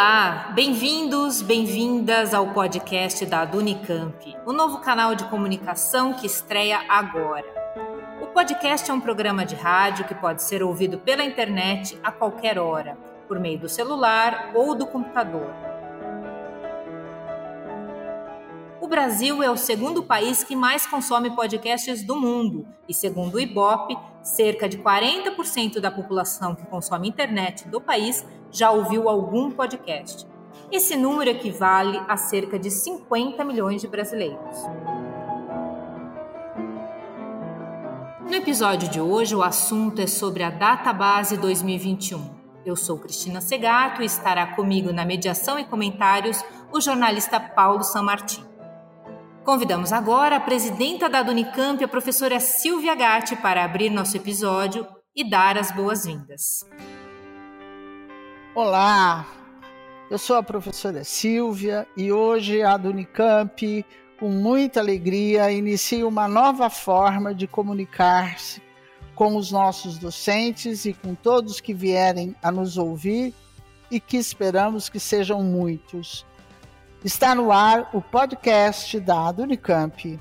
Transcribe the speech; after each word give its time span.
Olá, 0.00 0.52
bem-vindos, 0.54 1.42
bem-vindas 1.42 2.32
ao 2.32 2.54
podcast 2.54 3.26
da 3.26 3.42
Unicamp, 3.52 4.32
o 4.46 4.52
novo 4.52 4.78
canal 4.78 5.16
de 5.16 5.24
comunicação 5.24 6.14
que 6.14 6.24
estreia 6.24 6.78
agora. 6.88 7.44
O 8.22 8.28
podcast 8.28 8.88
é 8.88 8.94
um 8.94 9.00
programa 9.00 9.44
de 9.44 9.56
rádio 9.56 10.06
que 10.06 10.14
pode 10.14 10.44
ser 10.44 10.62
ouvido 10.62 10.98
pela 10.98 11.24
internet 11.24 11.98
a 12.00 12.12
qualquer 12.12 12.60
hora, 12.60 12.96
por 13.26 13.40
meio 13.40 13.58
do 13.58 13.68
celular 13.68 14.52
ou 14.54 14.76
do 14.76 14.86
computador. 14.86 15.52
O 18.80 18.86
Brasil 18.86 19.42
é 19.42 19.50
o 19.50 19.56
segundo 19.56 20.04
país 20.04 20.44
que 20.44 20.54
mais 20.54 20.86
consome 20.86 21.34
podcasts 21.34 22.06
do 22.06 22.14
mundo 22.14 22.68
e, 22.88 22.94
segundo 22.94 23.34
o 23.34 23.40
Ibope, 23.40 23.98
cerca 24.28 24.68
de 24.68 24.78
40% 24.78 25.80
da 25.80 25.90
população 25.90 26.54
que 26.54 26.66
consome 26.66 27.08
internet 27.08 27.66
do 27.68 27.80
país 27.80 28.24
já 28.50 28.70
ouviu 28.70 29.08
algum 29.08 29.50
podcast. 29.50 30.26
Esse 30.70 30.96
número 30.96 31.30
equivale 31.30 32.00
a 32.06 32.16
cerca 32.16 32.58
de 32.58 32.70
50 32.70 33.42
milhões 33.44 33.80
de 33.80 33.88
brasileiros. 33.88 34.58
No 38.28 38.34
episódio 38.34 38.88
de 38.88 39.00
hoje, 39.00 39.34
o 39.34 39.42
assunto 39.42 40.02
é 40.02 40.06
sobre 40.06 40.42
a 40.42 40.50
Database 40.50 41.38
2021. 41.38 42.38
Eu 42.66 42.76
sou 42.76 42.98
Cristina 42.98 43.40
Segato 43.40 44.02
e 44.02 44.04
estará 44.04 44.54
comigo 44.54 44.92
na 44.92 45.06
mediação 45.06 45.58
e 45.58 45.64
comentários 45.64 46.44
o 46.70 46.80
jornalista 46.80 47.40
Paulo 47.40 47.82
Sanmartin. 47.82 48.47
Convidamos 49.48 49.94
agora 49.94 50.36
a 50.36 50.40
presidenta 50.40 51.08
da 51.08 51.22
Unicamp, 51.22 51.82
a 51.82 51.88
professora 51.88 52.38
Silvia 52.38 52.94
Gatti, 52.94 53.34
para 53.34 53.64
abrir 53.64 53.88
nosso 53.88 54.14
episódio 54.14 54.86
e 55.16 55.26
dar 55.26 55.56
as 55.56 55.72
boas-vindas. 55.72 56.66
Olá, 58.54 59.26
eu 60.10 60.18
sou 60.18 60.36
a 60.36 60.42
professora 60.42 61.02
Silvia 61.02 61.88
e 61.96 62.12
hoje 62.12 62.62
a 62.62 62.76
Unicamp, 62.76 63.86
com 64.20 64.28
muita 64.28 64.80
alegria, 64.80 65.50
inicia 65.50 66.06
uma 66.06 66.28
nova 66.28 66.68
forma 66.68 67.34
de 67.34 67.46
comunicar-se 67.46 68.60
com 69.14 69.34
os 69.34 69.50
nossos 69.50 69.96
docentes 69.96 70.84
e 70.84 70.92
com 70.92 71.14
todos 71.14 71.58
que 71.58 71.72
vierem 71.72 72.36
a 72.42 72.52
nos 72.52 72.76
ouvir 72.76 73.32
e 73.90 73.98
que 73.98 74.18
esperamos 74.18 74.90
que 74.90 75.00
sejam 75.00 75.42
muitos. 75.42 76.26
Está 77.04 77.32
no 77.32 77.52
ar 77.52 77.88
o 77.92 78.02
podcast 78.02 78.98
da 78.98 79.30
Unicamp. 79.30 80.18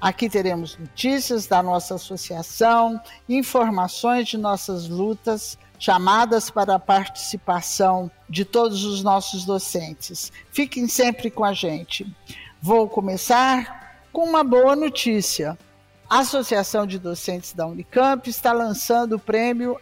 Aqui 0.00 0.28
teremos 0.28 0.76
notícias 0.76 1.46
da 1.46 1.62
nossa 1.62 1.94
associação, 1.94 3.00
informações 3.28 4.26
de 4.26 4.36
nossas 4.36 4.88
lutas, 4.88 5.56
chamadas 5.78 6.50
para 6.50 6.74
a 6.74 6.80
participação 6.80 8.10
de 8.28 8.44
todos 8.44 8.84
os 8.84 9.04
nossos 9.04 9.44
docentes. 9.44 10.32
Fiquem 10.50 10.88
sempre 10.88 11.30
com 11.30 11.44
a 11.44 11.52
gente. 11.52 12.04
Vou 12.60 12.88
começar 12.88 14.02
com 14.12 14.24
uma 14.24 14.42
boa 14.42 14.74
notícia. 14.74 15.56
A 16.10 16.20
Associação 16.20 16.88
de 16.88 16.98
Docentes 16.98 17.52
da 17.52 17.68
Unicamp 17.68 18.28
está 18.28 18.52
lançando 18.52 19.14
o 19.14 19.20
prêmio 19.20 19.78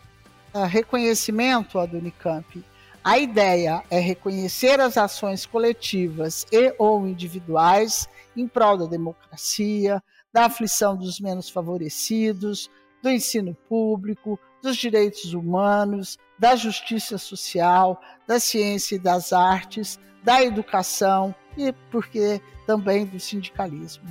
uh, 0.52 0.64
Reconhecimento 0.64 1.78
à 1.78 1.84
Unicamp 1.84 2.62
a 3.04 3.18
ideia 3.18 3.84
é 3.90 4.00
reconhecer 4.00 4.80
as 4.80 4.96
ações 4.96 5.44
coletivas 5.44 6.46
e 6.50 6.74
ou 6.78 7.06
individuais 7.06 8.08
em 8.34 8.48
prol 8.48 8.78
da 8.78 8.86
democracia, 8.86 10.02
da 10.32 10.46
aflição 10.46 10.96
dos 10.96 11.20
menos 11.20 11.50
favorecidos, 11.50 12.70
do 13.02 13.10
ensino 13.10 13.54
público, 13.68 14.40
dos 14.62 14.78
direitos 14.78 15.34
humanos, 15.34 16.18
da 16.38 16.56
justiça 16.56 17.18
social, 17.18 18.00
da 18.26 18.40
ciência 18.40 18.96
e 18.96 18.98
das 18.98 19.34
artes, 19.34 20.00
da 20.22 20.42
educação 20.42 21.34
e, 21.58 21.74
porque 21.90 22.40
também 22.66 23.04
do 23.04 23.20
sindicalismo. 23.20 24.04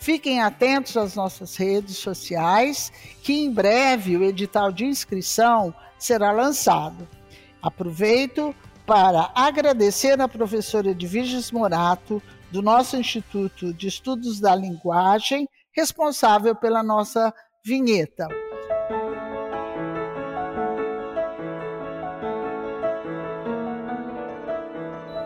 Fiquem 0.00 0.40
atentos 0.40 0.96
às 0.96 1.14
nossas 1.14 1.54
redes 1.54 1.98
sociais, 1.98 2.90
que 3.22 3.34
em 3.34 3.52
breve 3.52 4.16
o 4.16 4.24
edital 4.24 4.72
de 4.72 4.86
inscrição 4.86 5.74
será 5.98 6.32
lançado. 6.32 7.06
Aproveito 7.62 8.54
para 8.86 9.30
agradecer 9.34 10.20
à 10.20 10.28
professora 10.28 10.90
Edviges 10.90 11.50
Morato, 11.50 12.22
do 12.50 12.62
nosso 12.62 12.96
Instituto 12.96 13.74
de 13.74 13.88
Estudos 13.88 14.40
da 14.40 14.54
Linguagem, 14.54 15.46
responsável 15.72 16.54
pela 16.54 16.82
nossa 16.82 17.32
vinheta. 17.64 18.26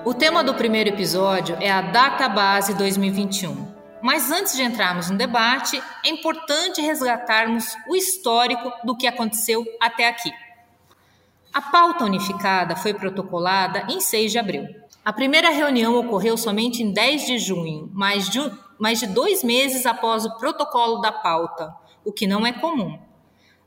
O 0.04 0.12
tema 0.12 0.42
do 0.42 0.54
primeiro 0.54 0.90
episódio 0.90 1.56
é 1.60 1.70
a 1.70 1.80
Database 1.80 2.74
2021. 2.74 3.72
Mas 4.02 4.32
antes 4.32 4.56
de 4.56 4.62
entrarmos 4.62 5.08
no 5.08 5.16
debate, 5.16 5.80
é 6.04 6.08
importante 6.08 6.80
resgatarmos 6.80 7.64
o 7.88 7.94
histórico 7.94 8.72
do 8.84 8.96
que 8.96 9.06
aconteceu 9.06 9.64
até 9.80 10.08
aqui. 10.08 10.32
A 11.52 11.60
pauta 11.60 12.06
unificada 12.06 12.74
foi 12.74 12.94
protocolada 12.94 13.86
em 13.90 14.00
6 14.00 14.32
de 14.32 14.38
abril. 14.38 14.66
A 15.04 15.12
primeira 15.12 15.50
reunião 15.50 15.98
ocorreu 15.98 16.34
somente 16.38 16.82
em 16.82 16.90
10 16.90 17.26
de 17.26 17.38
junho, 17.38 17.90
mais 17.92 18.30
de, 18.30 18.38
mais 18.78 19.00
de 19.00 19.06
dois 19.08 19.44
meses 19.44 19.84
após 19.84 20.24
o 20.24 20.38
protocolo 20.38 21.02
da 21.02 21.12
pauta, 21.12 21.74
o 22.02 22.10
que 22.10 22.26
não 22.26 22.46
é 22.46 22.54
comum. 22.54 22.98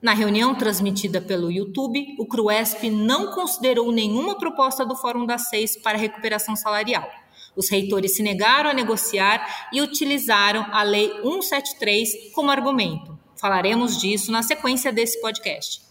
Na 0.02 0.14
reunião 0.14 0.56
transmitida 0.56 1.22
pelo 1.22 1.52
YouTube, 1.52 2.16
o 2.18 2.26
CRUESP 2.26 2.90
não 2.90 3.32
considerou 3.32 3.92
nenhuma 3.92 4.36
proposta 4.36 4.84
do 4.84 4.96
Fórum 4.96 5.24
das 5.24 5.48
Seis 5.50 5.78
para 5.78 5.96
recuperação 5.96 6.56
salarial. 6.56 7.08
Os 7.56 7.70
reitores 7.70 8.16
se 8.16 8.24
negaram 8.24 8.72
a 8.72 8.74
negociar 8.74 9.68
e 9.72 9.80
utilizaram 9.80 10.66
a 10.72 10.82
Lei 10.82 11.12
173 11.22 12.34
como 12.34 12.50
argumento. 12.50 13.16
Falaremos 13.40 14.00
disso 14.00 14.32
na 14.32 14.42
sequência 14.42 14.92
desse 14.92 15.22
podcast. 15.22 15.85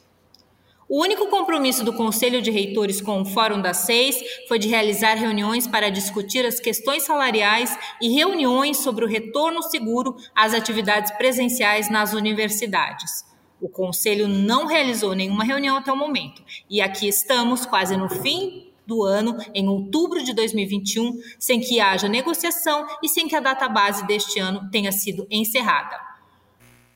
O 0.94 1.02
único 1.02 1.26
compromisso 1.26 1.84
do 1.84 1.92
Conselho 1.92 2.40
de 2.40 2.52
Reitores 2.52 3.00
com 3.00 3.20
o 3.20 3.24
Fórum 3.24 3.60
das 3.60 3.78
Seis 3.78 4.14
foi 4.46 4.60
de 4.60 4.68
realizar 4.68 5.14
reuniões 5.14 5.66
para 5.66 5.90
discutir 5.90 6.46
as 6.46 6.60
questões 6.60 7.02
salariais 7.02 7.76
e 8.00 8.10
reuniões 8.10 8.76
sobre 8.76 9.04
o 9.04 9.08
retorno 9.08 9.60
seguro 9.60 10.14
às 10.32 10.54
atividades 10.54 11.10
presenciais 11.16 11.90
nas 11.90 12.12
universidades. 12.12 13.24
O 13.60 13.68
Conselho 13.68 14.28
não 14.28 14.66
realizou 14.66 15.16
nenhuma 15.16 15.42
reunião 15.42 15.76
até 15.76 15.92
o 15.92 15.96
momento, 15.96 16.44
e 16.70 16.80
aqui 16.80 17.08
estamos, 17.08 17.66
quase 17.66 17.96
no 17.96 18.08
fim 18.08 18.70
do 18.86 19.02
ano, 19.02 19.36
em 19.52 19.68
outubro 19.68 20.22
de 20.22 20.32
2021, 20.32 21.18
sem 21.40 21.58
que 21.58 21.80
haja 21.80 22.08
negociação 22.08 22.86
e 23.02 23.08
sem 23.08 23.26
que 23.26 23.34
a 23.34 23.40
database 23.40 24.06
deste 24.06 24.38
ano 24.38 24.70
tenha 24.70 24.92
sido 24.92 25.26
encerrada. 25.28 25.98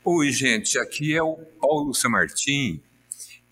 Oi, 0.05 0.31
gente, 0.31 0.79
aqui 0.79 1.17
é 1.17 1.23
o 1.23 1.35
Paulo 1.61 1.93
Samartim 1.93 2.81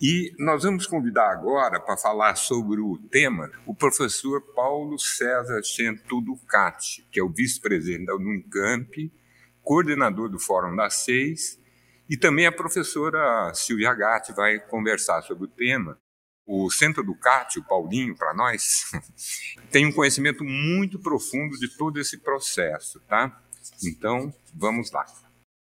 e 0.01 0.35
nós 0.39 0.63
vamos 0.63 0.87
convidar 0.87 1.31
agora 1.31 1.81
para 1.81 1.97
falar 1.97 2.37
sobre 2.37 2.81
o 2.81 2.99
tema 3.11 3.51
o 3.65 3.75
professor 3.75 4.43
Paulo 4.55 4.99
César 4.99 5.63
Chento 5.63 6.21
Ducati, 6.21 7.07
que 7.11 7.19
é 7.19 7.23
o 7.23 7.31
vice-presidente 7.31 8.05
da 8.05 8.15
Unicamp, 8.15 9.13
coordenador 9.63 10.29
do 10.29 10.39
Fórum 10.39 10.77
das 10.77 11.05
Seis, 11.05 11.59
e 12.09 12.17
também 12.17 12.47
a 12.47 12.53
professora 12.53 13.53
Silvia 13.55 13.95
Gatti 13.95 14.33
vai 14.33 14.61
conversar 14.61 15.23
sobre 15.23 15.45
o 15.45 15.49
tema. 15.49 15.99
O 16.47 16.71
Centro 16.71 17.03
Ducati, 17.03 17.59
o 17.59 17.65
Paulinho, 17.65 18.15
para 18.15 18.33
nós, 18.35 18.85
tem 19.73 19.87
um 19.87 19.93
conhecimento 19.93 20.45
muito 20.45 20.99
profundo 21.01 21.59
de 21.59 21.75
todo 21.77 21.99
esse 21.99 22.19
processo, 22.19 23.01
tá? 23.09 23.43
Então, 23.83 24.33
vamos 24.55 24.93
lá. 24.93 25.05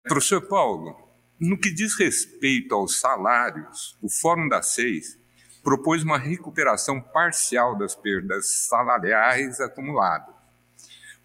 Professor 0.04 0.42
Paulo, 0.42 1.13
no 1.44 1.58
que 1.58 1.70
diz 1.70 1.96
respeito 1.96 2.74
aos 2.74 3.02
salários, 3.02 3.98
o 4.02 4.10
Fórum 4.10 4.48
das 4.48 4.68
Seis 4.74 5.20
propôs 5.62 6.02
uma 6.02 6.18
recuperação 6.18 7.02
parcial 7.02 7.78
das 7.78 7.96
perdas 7.96 8.66
salariais 8.68 9.60
acumuladas, 9.60 10.34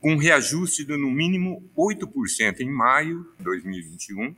com 0.00 0.14
um 0.14 0.16
reajuste 0.16 0.84
de 0.84 0.96
no 0.96 1.08
mínimo 1.08 1.62
8% 1.76 2.60
em 2.60 2.70
maio 2.70 3.32
de 3.38 3.44
2021 3.44 4.34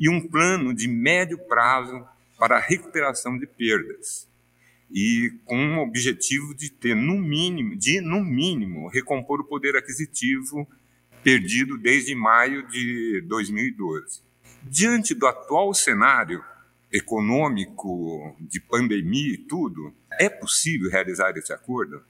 e 0.00 0.08
um 0.08 0.20
plano 0.20 0.74
de 0.74 0.88
médio 0.88 1.38
prazo 1.46 2.04
para 2.36 2.56
a 2.56 2.60
recuperação 2.60 3.38
de 3.38 3.46
perdas 3.46 4.28
e 4.90 5.32
com 5.44 5.76
o 5.76 5.82
objetivo 5.82 6.54
de 6.54 6.70
ter 6.70 6.96
no 6.96 7.16
mínimo, 7.16 7.76
de 7.76 8.00
no 8.00 8.24
mínimo 8.24 8.88
recompor 8.88 9.40
o 9.40 9.44
poder 9.44 9.76
aquisitivo 9.76 10.68
perdido 11.22 11.78
desde 11.78 12.16
maio 12.16 12.66
de 12.66 13.20
2012. 13.28 14.24
Diante 14.64 15.14
do 15.14 15.26
atual 15.26 15.74
cenário 15.74 16.42
econômico, 16.92 18.36
de 18.40 18.60
pandemia 18.60 19.34
e 19.34 19.38
tudo, 19.38 19.92
é 20.12 20.28
possível 20.28 20.90
realizar 20.90 21.30
esse 21.36 21.52
acordo? 21.52 22.02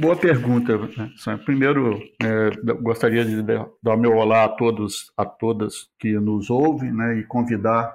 Boa 0.00 0.16
pergunta. 0.16 0.78
Né? 0.78 1.36
Primeiro, 1.44 1.98
é, 2.22 2.50
gostaria 2.80 3.24
de 3.24 3.42
dar 3.42 3.96
meu 3.96 4.12
olá 4.12 4.44
a 4.44 4.48
todos, 4.48 5.10
a 5.16 5.24
todas 5.24 5.88
que 5.98 6.12
nos 6.20 6.50
ouvem, 6.50 6.92
né, 6.92 7.18
e 7.18 7.24
convidar 7.24 7.94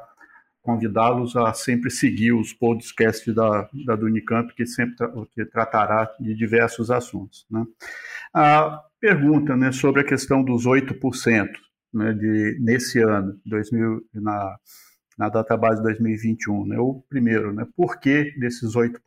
convidá-los 0.61 1.35
a 1.35 1.51
sempre 1.53 1.89
seguir 1.89 2.33
os 2.33 2.53
podcasts 2.53 3.33
da, 3.33 3.67
da 3.83 3.95
do 3.95 4.05
Unicamp, 4.05 4.53
que 4.53 4.63
sempre 4.63 4.95
que 5.33 5.43
tratará 5.45 6.07
de 6.19 6.35
diversos 6.35 6.91
assuntos. 6.91 7.47
Né? 7.49 7.65
A 8.31 8.79
pergunta 8.99 9.57
né, 9.57 9.71
sobre 9.71 10.01
a 10.01 10.05
questão 10.05 10.43
dos 10.43 10.67
8% 10.67 11.49
né, 11.93 12.13
de, 12.13 12.57
nesse 12.61 12.99
ano, 12.99 13.39
2000, 13.45 14.01
na, 14.13 14.55
na 15.17 15.29
database 15.29 15.81
2021. 15.83 16.65
Né, 16.65 16.77
o 16.79 17.03
primeiro, 17.09 17.53
né, 17.53 17.65
por 17.75 17.99
que 17.99 18.33
desses 18.39 18.75
8%? 18.75 18.97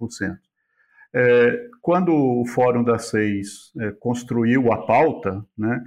É, 1.16 1.68
quando 1.80 2.12
o 2.12 2.44
Fórum 2.46 2.82
das 2.82 3.06
Seis 3.06 3.72
é, 3.78 3.92
construiu 3.92 4.72
a 4.72 4.84
pauta, 4.84 5.44
né, 5.56 5.82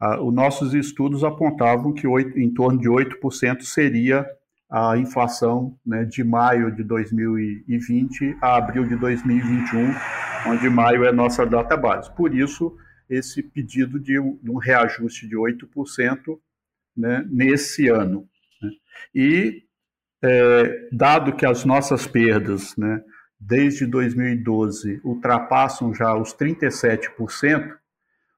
a, 0.00 0.20
os 0.20 0.34
nossos 0.34 0.74
estudos 0.74 1.22
apontavam 1.22 1.92
que 1.92 2.06
8, 2.06 2.38
em 2.38 2.52
torno 2.52 2.80
de 2.80 2.88
8% 2.88 3.62
seria 3.62 4.26
a 4.68 4.96
inflação 4.96 5.76
né, 5.86 6.04
de 6.04 6.24
maio 6.24 6.74
de 6.74 6.82
2020 6.82 8.38
a 8.40 8.56
abril 8.56 8.84
de 8.84 8.96
2021, 8.96 9.94
onde 10.48 10.68
maio 10.70 11.04
é 11.04 11.12
nossa 11.12 11.44
data 11.44 11.76
base. 11.76 12.10
Por 12.16 12.34
isso, 12.34 12.74
esse 13.14 13.42
pedido 13.42 13.98
de 13.98 14.18
um, 14.18 14.56
reajuste 14.56 15.28
de 15.28 15.36
8% 15.36 16.38
né, 16.96 17.26
nesse 17.30 17.88
ano. 17.88 18.28
Né. 18.60 18.70
E, 19.14 19.64
é, 20.22 20.88
dado 20.92 21.34
que 21.34 21.44
as 21.44 21.64
nossas 21.64 22.06
perdas, 22.06 22.76
né, 22.76 23.02
desde 23.38 23.86
2012, 23.86 25.00
ultrapassam 25.04 25.92
já 25.94 26.14
os 26.14 26.34
37%, 26.34 27.76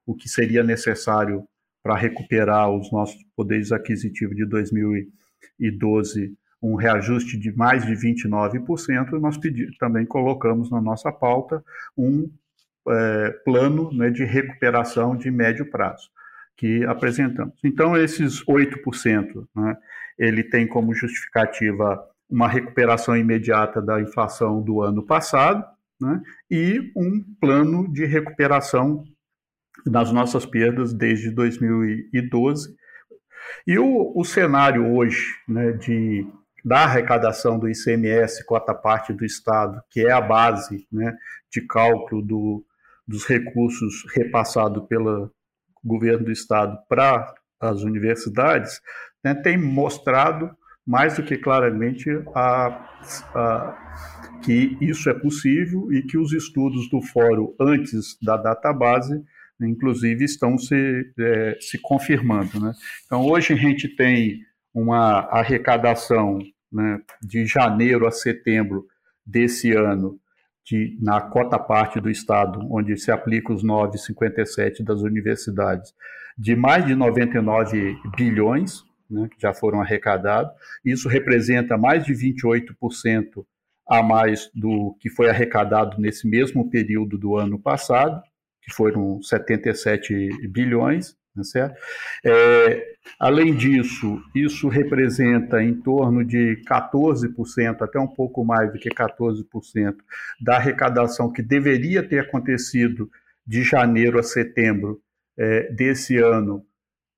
o 0.05 0.15
que 0.15 0.27
seria 0.27 0.63
necessário 0.63 1.47
para 1.81 1.95
recuperar 1.95 2.69
os 2.69 2.91
nossos 2.91 3.23
poderes 3.35 3.71
aquisitivos 3.71 4.35
de 4.35 4.45
2020 4.45 5.15
2012 5.59 6.35
um 6.61 6.75
reajuste 6.75 7.37
de 7.37 7.51
mais 7.55 7.85
de 7.85 7.93
29%, 7.93 9.11
nós 9.19 9.37
pedi, 9.37 9.77
também 9.77 10.05
colocamos 10.05 10.71
na 10.71 10.81
nossa 10.81 11.11
pauta 11.11 11.63
um 11.95 12.29
é, 12.87 13.29
plano 13.43 13.91
né, 13.93 14.09
de 14.09 14.23
recuperação 14.23 15.15
de 15.15 15.29
médio 15.31 15.69
prazo 15.69 16.09
que 16.57 16.85
apresentamos. 16.85 17.53
Então, 17.63 17.97
esses 17.97 18.43
8%, 18.45 19.47
né, 19.55 19.77
ele 20.17 20.43
tem 20.43 20.65
como 20.65 20.93
justificativa 20.93 22.01
uma 22.29 22.47
recuperação 22.47 23.15
imediata 23.15 23.81
da 23.81 24.01
inflação 24.01 24.61
do 24.61 24.81
ano 24.81 25.03
passado 25.03 25.63
né, 25.99 26.21
e 26.49 26.91
um 26.95 27.21
plano 27.39 27.91
de 27.91 28.05
recuperação 28.05 29.03
das 29.85 30.11
nossas 30.11 30.45
perdas 30.45 30.93
desde 30.93 31.29
2012 31.29 32.75
e 33.67 33.77
o, 33.77 34.13
o 34.15 34.23
cenário 34.23 34.93
hoje 34.93 35.35
né, 35.47 35.71
de, 35.73 36.25
da 36.63 36.83
arrecadação 36.83 37.59
do 37.59 37.69
ICMS, 37.69 38.45
cota 38.45 38.73
parte 38.73 39.13
do 39.13 39.25
Estado, 39.25 39.81
que 39.89 40.01
é 40.05 40.11
a 40.11 40.21
base 40.21 40.87
né, 40.91 41.15
de 41.51 41.61
cálculo 41.61 42.21
do, 42.21 42.65
dos 43.07 43.25
recursos 43.25 44.03
repassados 44.15 44.85
pelo 44.87 45.31
governo 45.83 46.25
do 46.25 46.31
Estado 46.31 46.77
para 46.89 47.33
as 47.59 47.81
universidades, 47.83 48.81
né, 49.23 49.33
tem 49.35 49.57
mostrado 49.57 50.49
mais 50.85 51.15
do 51.15 51.23
que 51.23 51.37
claramente 51.37 52.09
a, 52.35 52.67
a, 53.33 54.39
que 54.43 54.77
isso 54.81 55.09
é 55.09 55.13
possível 55.13 55.91
e 55.91 56.01
que 56.03 56.17
os 56.17 56.31
estudos 56.31 56.89
do 56.89 57.01
fórum 57.01 57.55
antes 57.59 58.17
da 58.21 58.37
database 58.37 59.23
inclusive 59.61 60.25
estão 60.25 60.57
se, 60.57 61.13
é, 61.17 61.57
se 61.59 61.79
confirmando. 61.81 62.59
Né? 62.59 62.73
Então, 63.05 63.25
hoje 63.25 63.53
a 63.53 63.55
gente 63.55 63.87
tem 63.95 64.41
uma 64.73 65.21
arrecadação 65.31 66.39
né, 66.71 66.99
de 67.21 67.45
janeiro 67.45 68.05
a 68.05 68.11
setembro 68.11 68.85
desse 69.25 69.71
ano, 69.71 70.19
de, 70.65 70.97
na 70.99 71.21
cota 71.21 71.59
parte 71.59 71.99
do 71.99 72.09
Estado, 72.09 72.59
onde 72.71 72.97
se 72.97 73.11
aplica 73.11 73.53
os 73.53 73.63
9,57 73.63 74.83
das 74.83 75.01
universidades, 75.01 75.93
de 76.37 76.55
mais 76.55 76.85
de 76.85 76.95
99 76.95 77.95
bilhões, 78.17 78.83
né, 79.09 79.29
que 79.29 79.39
já 79.39 79.53
foram 79.53 79.81
arrecadados. 79.81 80.51
Isso 80.83 81.07
representa 81.07 81.77
mais 81.77 82.03
de 82.03 82.13
28% 82.13 83.45
a 83.87 84.01
mais 84.01 84.49
do 84.53 84.97
que 84.99 85.09
foi 85.09 85.29
arrecadado 85.29 86.01
nesse 86.01 86.27
mesmo 86.27 86.69
período 86.69 87.17
do 87.17 87.37
ano 87.37 87.59
passado 87.59 88.21
que 88.65 88.73
foram 88.73 89.21
77 89.21 90.49
bilhões, 90.49 91.15
né, 91.35 91.43
certo? 91.43 91.75
É, 92.23 92.95
além 93.19 93.53
disso, 93.55 94.21
isso 94.33 94.67
representa 94.67 95.61
em 95.61 95.73
torno 95.73 96.23
de 96.23 96.61
14%, 96.67 97.81
até 97.81 97.99
um 97.99 98.07
pouco 98.07 98.43
mais 98.43 98.71
do 98.71 98.79
que 98.79 98.89
14%, 98.89 99.95
da 100.39 100.55
arrecadação 100.55 101.31
que 101.31 101.41
deveria 101.41 102.01
ter 102.01 102.19
acontecido 102.19 103.09
de 103.45 103.63
janeiro 103.63 104.17
a 104.17 104.23
setembro 104.23 105.01
é, 105.37 105.71
desse 105.71 106.17
ano, 106.17 106.65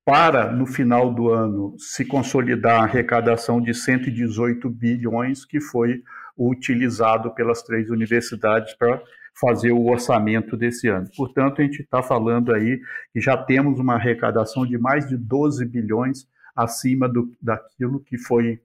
para, 0.04 0.50
no 0.50 0.66
final 0.66 1.12
do 1.12 1.30
ano, 1.30 1.76
se 1.78 2.02
consolidar 2.02 2.80
a 2.80 2.84
arrecadação 2.84 3.60
de 3.60 3.74
118 3.74 4.68
bilhões, 4.70 5.44
que 5.44 5.60
foi 5.60 6.02
utilizado 6.36 7.34
pelas 7.34 7.62
três 7.62 7.90
universidades 7.90 8.74
para 8.74 9.02
fazer 9.40 9.72
o 9.72 9.86
orçamento 9.86 10.56
desse 10.56 10.88
ano. 10.88 11.08
Portanto, 11.16 11.60
a 11.60 11.64
gente 11.64 11.82
está 11.82 12.02
falando 12.02 12.52
aí 12.52 12.80
que 13.12 13.20
já 13.20 13.36
temos 13.36 13.78
uma 13.78 13.94
arrecadação 13.94 14.66
de 14.66 14.76
mais 14.78 15.06
de 15.08 15.16
12 15.16 15.64
bilhões 15.64 16.26
acima 16.54 17.08
do, 17.08 17.32
daquilo 17.40 18.00
que 18.00 18.18
foi 18.18 18.60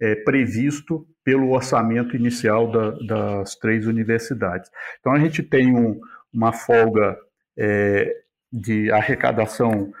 é, 0.00 0.14
previsto 0.14 1.06
pelo 1.22 1.50
orçamento 1.50 2.16
inicial 2.16 2.70
da, 2.70 2.90
das 3.06 3.54
três 3.56 3.86
universidades. 3.86 4.70
Então, 5.00 5.12
a 5.12 5.18
gente 5.18 5.42
tem 5.42 5.74
um, 5.74 6.00
uma 6.32 6.52
folga 6.52 7.16
é, 7.56 8.22
de 8.52 8.90
arrecadação 8.90 9.92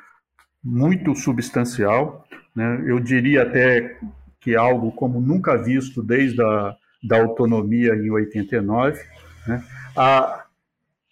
muito 0.62 1.14
substancial, 1.14 2.26
né? 2.54 2.82
eu 2.86 2.98
diria 2.98 3.42
até 3.42 3.98
que 4.40 4.56
algo 4.56 4.92
como 4.92 5.20
nunca 5.20 5.56
visto 5.56 6.02
desde 6.02 6.42
a 6.42 6.76
da 7.06 7.20
autonomia 7.20 7.94
em 7.94 8.10
89, 8.10 8.98
né? 9.46 9.62
Ah, 9.96 10.44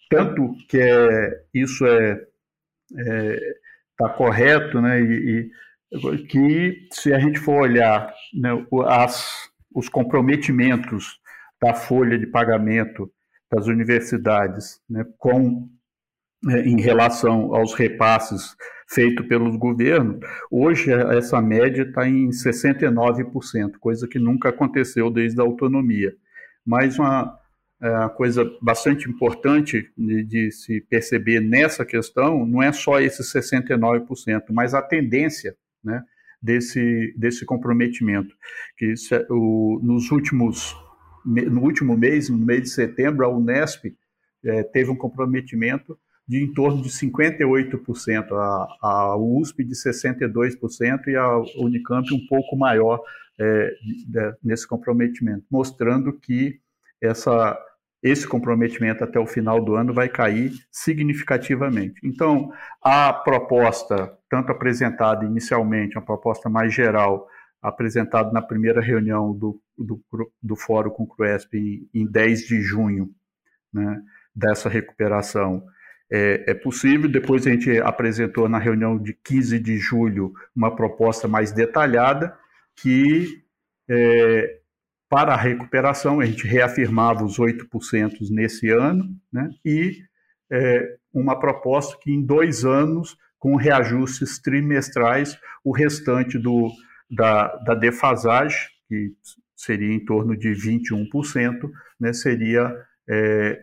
tanto 0.09 0.55
que 0.67 0.77
é, 0.77 1.43
isso 1.53 1.85
é 1.85 2.25
está 2.91 3.13
é, 3.13 3.39
tá 3.97 4.09
correto, 4.09 4.81
né? 4.81 5.01
E, 5.01 5.51
e, 5.93 6.27
que 6.27 6.87
se 6.91 7.13
a 7.13 7.19
gente 7.19 7.39
for 7.39 7.61
olhar 7.61 8.11
né, 8.33 8.49
as, 8.87 9.49
os 9.73 9.87
comprometimentos 9.87 11.19
da 11.61 11.73
folha 11.73 12.17
de 12.17 12.25
pagamento 12.25 13.11
das 13.51 13.67
universidades 13.67 14.81
né, 14.89 15.05
com 15.19 15.69
é, 16.49 16.61
em 16.61 16.81
relação 16.81 17.55
aos 17.55 17.73
repasses 17.73 18.55
feitos 18.89 19.25
pelos 19.27 19.55
governos, 19.55 20.19
hoje 20.51 20.91
essa 20.91 21.41
média 21.41 21.83
está 21.83 22.07
em 22.07 22.29
69%, 22.29 23.73
coisa 23.79 24.07
que 24.07 24.19
nunca 24.19 24.49
aconteceu 24.49 25.09
desde 25.09 25.39
a 25.39 25.43
autonomia. 25.43 26.13
Mas 26.65 26.97
uma, 26.97 27.39
é 27.83 27.89
uma 27.89 28.09
coisa 28.09 28.49
bastante 28.61 29.09
importante 29.09 29.91
de, 29.97 30.23
de, 30.23 30.51
se 30.51 30.79
perceber 30.79 31.41
nessa 31.41 31.85
questão 31.85 32.45
não 32.45 32.63
é 32.63 32.71
só 32.71 33.01
esses 33.01 33.31
69%, 33.33 34.43
mas 34.51 34.73
a 34.73 34.81
tendência 34.81 35.53
né, 35.83 36.01
desse, 36.41 37.13
desse 37.17 37.45
comprometimento. 37.45 38.33
Que 38.77 38.93
o, 39.29 39.81
nos 39.83 40.11
últimos, 40.11 40.73
no 41.25 41.61
último 41.61 41.97
mês, 41.97 42.29
no 42.29 42.37
mês 42.37 42.61
de 42.61 42.69
setembro, 42.69 43.25
a 43.25 43.29
Unesp 43.29 43.93
é, 44.45 44.63
teve 44.63 44.89
um 44.89 44.95
comprometimento 44.95 45.99
de 46.25 46.41
em 46.41 46.53
torno 46.53 46.81
de 46.81 46.87
58%, 46.87 48.31
a, 48.31 48.77
a 48.81 49.17
USP 49.17 49.61
de 49.65 49.75
62% 49.75 51.07
e 51.07 51.17
a 51.17 51.37
Unicamp 51.57 52.07
um 52.13 52.25
pouco 52.27 52.55
maior 52.55 53.01
é, 53.37 53.69
de, 54.07 54.35
nesse 54.41 54.65
comprometimento, 54.65 55.45
mostrando 55.51 56.13
que 56.13 56.61
essa 57.01 57.59
esse 58.03 58.27
comprometimento 58.27 59.03
até 59.03 59.17
o 59.17 59.25
final 59.25 59.63
do 59.63 59.75
ano 59.75 59.93
vai 59.93 60.09
cair 60.09 60.51
significativamente. 60.69 62.01
Então, 62.03 62.51
a 62.81 63.13
proposta, 63.13 64.13
tanto 64.29 64.51
apresentada 64.51 65.25
inicialmente, 65.25 65.97
uma 65.97 66.05
proposta 66.05 66.49
mais 66.49 66.73
geral, 66.73 67.27
apresentada 67.61 68.29
na 68.31 68.41
primeira 68.41 68.81
reunião 68.81 69.33
do, 69.33 69.57
do, 69.77 70.03
do 70.41 70.55
Fórum 70.57 70.89
com 70.89 71.03
o 71.03 71.07
CRUESP 71.07 71.57
em, 71.93 72.01
em 72.01 72.05
10 72.05 72.41
de 72.41 72.61
junho, 72.61 73.09
né, 73.71 74.01
dessa 74.35 74.67
recuperação, 74.67 75.63
é, 76.11 76.43
é, 76.47 76.53
possível. 76.53 77.09
Depois 77.09 77.47
a 77.47 77.51
gente 77.51 77.79
apresentou 77.79 78.49
na 78.49 78.59
reunião 78.59 78.99
de 78.99 79.13
15 79.13 79.57
de 79.59 79.77
julho 79.77 80.33
uma 80.53 80.75
proposta 80.75 81.25
mais 81.25 81.53
detalhada 81.53 82.37
que 82.75 83.41
é, 83.89 84.59
para 85.13 85.35
a 85.35 85.37
recuperação, 85.37 86.19
a 86.19 86.25
gente 86.25 86.47
reafirmava 86.47 87.23
os 87.23 87.37
8% 87.37 88.31
nesse 88.31 88.71
ano, 88.71 89.15
né? 89.31 89.47
e 89.63 90.01
é, 90.51 90.95
uma 91.13 91.39
proposta 91.39 91.95
que 92.01 92.11
em 92.11 92.25
dois 92.25 92.65
anos, 92.65 93.15
com 93.37 93.55
reajustes 93.55 94.41
trimestrais, 94.41 95.37
o 95.63 95.71
restante 95.71 96.39
do, 96.39 96.67
da, 97.11 97.55
da 97.57 97.75
defasagem, 97.75 98.57
que 98.87 99.11
seria 99.55 99.93
em 99.93 100.03
torno 100.03 100.35
de 100.35 100.49
21%, 100.49 101.69
né, 101.99 102.11
seria 102.11 102.75
é, 103.07 103.61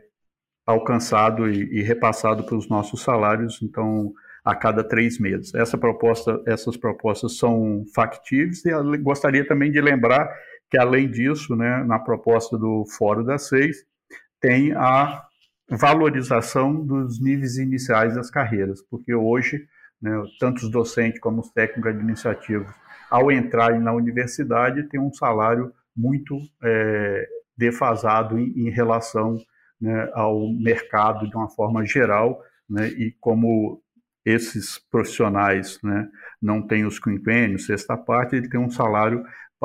alcançado 0.64 1.50
e, 1.50 1.80
e 1.80 1.82
repassado 1.82 2.44
para 2.44 2.54
os 2.54 2.68
nossos 2.68 3.02
salários, 3.02 3.60
então, 3.60 4.12
a 4.44 4.54
cada 4.54 4.84
três 4.84 5.18
meses. 5.18 5.52
Essa 5.52 5.76
proposta, 5.76 6.40
essas 6.46 6.76
propostas 6.76 7.38
são 7.38 7.84
factíveis 7.92 8.64
e 8.64 8.98
gostaria 8.98 9.44
também 9.44 9.72
de 9.72 9.80
lembrar 9.80 10.32
que, 10.70 10.78
além 10.78 11.10
disso, 11.10 11.56
né, 11.56 11.82
na 11.84 11.98
proposta 11.98 12.56
do 12.56 12.84
Fórum 12.96 13.24
das 13.24 13.48
Seis, 13.48 13.84
tem 14.40 14.72
a 14.72 15.22
valorização 15.68 16.74
dos 16.84 17.20
níveis 17.20 17.56
iniciais 17.56 18.14
das 18.14 18.30
carreiras, 18.30 18.82
porque 18.90 19.14
hoje, 19.14 19.66
né, 20.00 20.10
tanto 20.38 20.58
os 20.64 20.70
docentes 20.70 21.20
como 21.20 21.40
os 21.40 21.50
técnicos 21.50 21.90
administrativos, 21.90 22.72
ao 23.10 23.30
entrarem 23.30 23.80
na 23.80 23.92
universidade, 23.92 24.84
têm 24.84 25.00
um 25.00 25.12
salário 25.12 25.72
muito 25.96 26.38
é, 26.62 27.28
defasado 27.56 28.38
em, 28.38 28.66
em 28.66 28.70
relação 28.70 29.36
né, 29.80 30.10
ao 30.14 30.48
mercado 30.52 31.28
de 31.28 31.36
uma 31.36 31.48
forma 31.48 31.84
geral, 31.84 32.42
né, 32.68 32.88
e 32.88 33.14
como 33.20 33.82
esses 34.24 34.78
profissionais 34.90 35.78
né, 35.82 36.08
não 36.40 36.62
têm 36.66 36.84
os 36.84 36.98
quinquênios, 36.98 37.66
sexta 37.66 37.96
parte, 37.96 38.36
ele 38.36 38.48
tem 38.48 38.60
um 38.60 38.70
salário, 38.70 39.24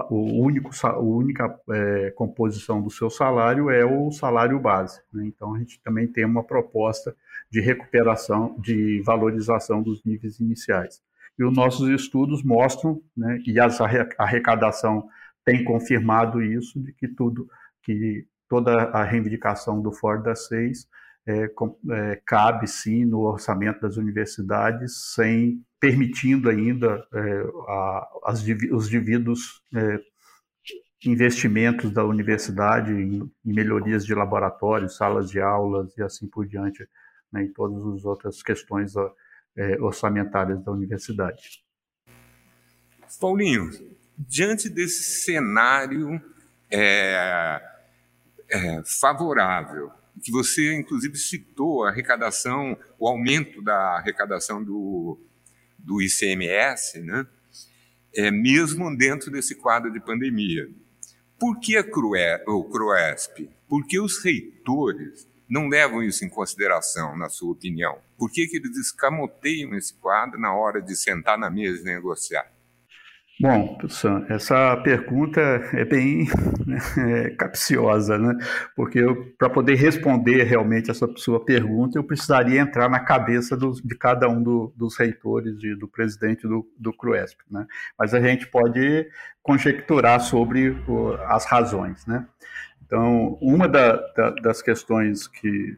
o 0.09 0.41
único, 0.41 0.71
a 0.83 0.99
única 0.99 1.57
é, 1.71 2.11
composição 2.11 2.81
do 2.81 2.89
seu 2.89 3.09
salário 3.09 3.69
é 3.69 3.85
o 3.85 4.11
salário 4.11 4.59
base. 4.59 5.01
Né, 5.13 5.25
então, 5.25 5.55
a 5.55 5.59
gente 5.59 5.79
também 5.81 6.07
tem 6.07 6.25
uma 6.25 6.43
proposta 6.43 7.15
de 7.49 7.61
recuperação, 7.61 8.55
de 8.59 9.01
valorização 9.01 9.81
dos 9.81 10.03
níveis 10.03 10.39
iniciais. 10.39 11.01
E 11.37 11.43
os 11.43 11.55
nossos 11.55 11.89
estudos 11.89 12.43
mostram, 12.43 13.01
né, 13.15 13.41
e 13.45 13.57
a 13.59 13.67
arrecadação 14.17 15.07
tem 15.45 15.63
confirmado 15.63 16.41
isso, 16.41 16.79
de 16.79 16.91
que 16.91 17.07
tudo, 17.07 17.47
que 17.83 18.25
toda 18.49 18.71
a 18.85 19.03
reivindicação 19.03 19.81
do 19.81 19.91
Ford 19.91 20.23
da 20.23 20.35
Seis 20.35 20.87
é, 21.27 21.45
é, 21.45 22.21
cabe 22.25 22.67
sim 22.67 23.05
no 23.05 23.21
orçamento 23.21 23.81
das 23.81 23.97
universidades, 23.97 25.13
sem 25.13 25.63
permitindo 25.85 26.49
ainda 26.49 27.07
é, 27.13 27.43
a, 27.67 28.09
as, 28.25 28.43
os 28.71 28.89
devidos 28.89 29.61
é, 29.75 29.99
investimentos 31.05 31.91
da 31.91 32.03
universidade 32.03 32.91
em, 32.91 33.31
em, 33.45 33.53
melhorias 33.53 34.03
de 34.03 34.15
laboratórios, 34.15 34.97
salas 34.97 35.29
de 35.29 35.39
aulas 35.39 35.95
e 35.95 36.01
assim 36.01 36.27
por 36.27 36.47
diante, 36.47 36.89
né, 37.31 37.43
e 37.43 37.49
todas 37.49 37.99
as 37.99 38.03
outras 38.03 38.41
questões 38.41 38.93
é, 39.55 39.79
orçamentárias 39.79 40.63
da 40.65 40.71
universidade. 40.71 41.63
Paulinho, 43.21 43.69
diante 44.17 44.67
desse 44.67 45.03
cenário 45.03 46.19
é, 46.71 47.61
é, 48.49 48.81
favorável, 48.99 49.91
que 50.23 50.31
você 50.31 50.73
inclusive 50.73 51.15
citou 51.15 51.83
a 51.83 51.89
arrecadação, 51.89 52.75
o 52.97 53.07
aumento 53.07 53.61
da 53.61 53.97
arrecadação 53.97 54.63
do, 54.63 55.19
do 55.85 56.01
ICMS, 56.01 56.99
né? 57.01 57.25
É, 58.15 58.31
mesmo 58.31 58.95
dentro 58.97 59.29
desse 59.29 59.55
quadro 59.55 59.91
de 59.91 59.99
pandemia. 59.99 60.67
Por 61.37 61.59
que 61.59 61.77
a 61.77 61.83
CRUE? 61.83 62.39
Por 63.67 63.85
que 63.85 63.99
os 63.99 64.23
reitores 64.23 65.27
não 65.49 65.67
levam 65.67 66.01
isso 66.01 66.25
em 66.25 66.29
consideração, 66.29 67.15
na 67.17 67.29
sua 67.29 67.51
opinião? 67.51 67.99
Por 68.17 68.31
que, 68.31 68.47
que 68.47 68.57
eles 68.57 68.77
escamoteiam 68.77 69.75
esse 69.75 69.93
quadro 69.95 70.39
na 70.39 70.53
hora 70.55 70.81
de 70.81 70.95
sentar 70.95 71.37
na 71.37 71.49
mesa 71.49 71.81
e 71.81 71.83
negociar? 71.83 72.49
Bom, 73.37 73.77
Sam, 73.89 74.25
essa 74.29 74.77
pergunta 74.77 75.41
é 75.73 75.83
bem 75.83 76.25
é, 76.97 77.31
capciosa, 77.31 78.17
né? 78.17 78.33
Porque 78.77 79.01
para 79.37 79.49
poder 79.49 79.75
responder 79.75 80.43
realmente 80.43 80.89
essa 80.89 81.05
sua 81.17 81.43
pergunta, 81.43 81.99
eu 81.99 82.03
precisaria 82.03 82.61
entrar 82.61 82.89
na 82.89 83.01
cabeça 83.01 83.57
do, 83.57 83.71
de 83.71 83.95
cada 83.97 84.29
um 84.29 84.41
do, 84.41 84.73
dos 84.77 84.97
reitores 84.97 85.61
e 85.61 85.75
do 85.75 85.85
presidente 85.85 86.47
do, 86.47 86.65
do 86.79 86.93
CRUESP, 86.93 87.43
né? 87.51 87.67
Mas 87.99 88.13
a 88.13 88.21
gente 88.21 88.47
pode 88.47 89.05
conjecturar 89.43 90.21
sobre 90.21 90.69
o, 90.87 91.11
as 91.27 91.45
razões, 91.45 92.05
né? 92.05 92.25
Então, 92.85 93.37
uma 93.41 93.67
da, 93.67 93.97
da, 94.13 94.29
das 94.29 94.61
questões 94.61 95.27
que, 95.27 95.75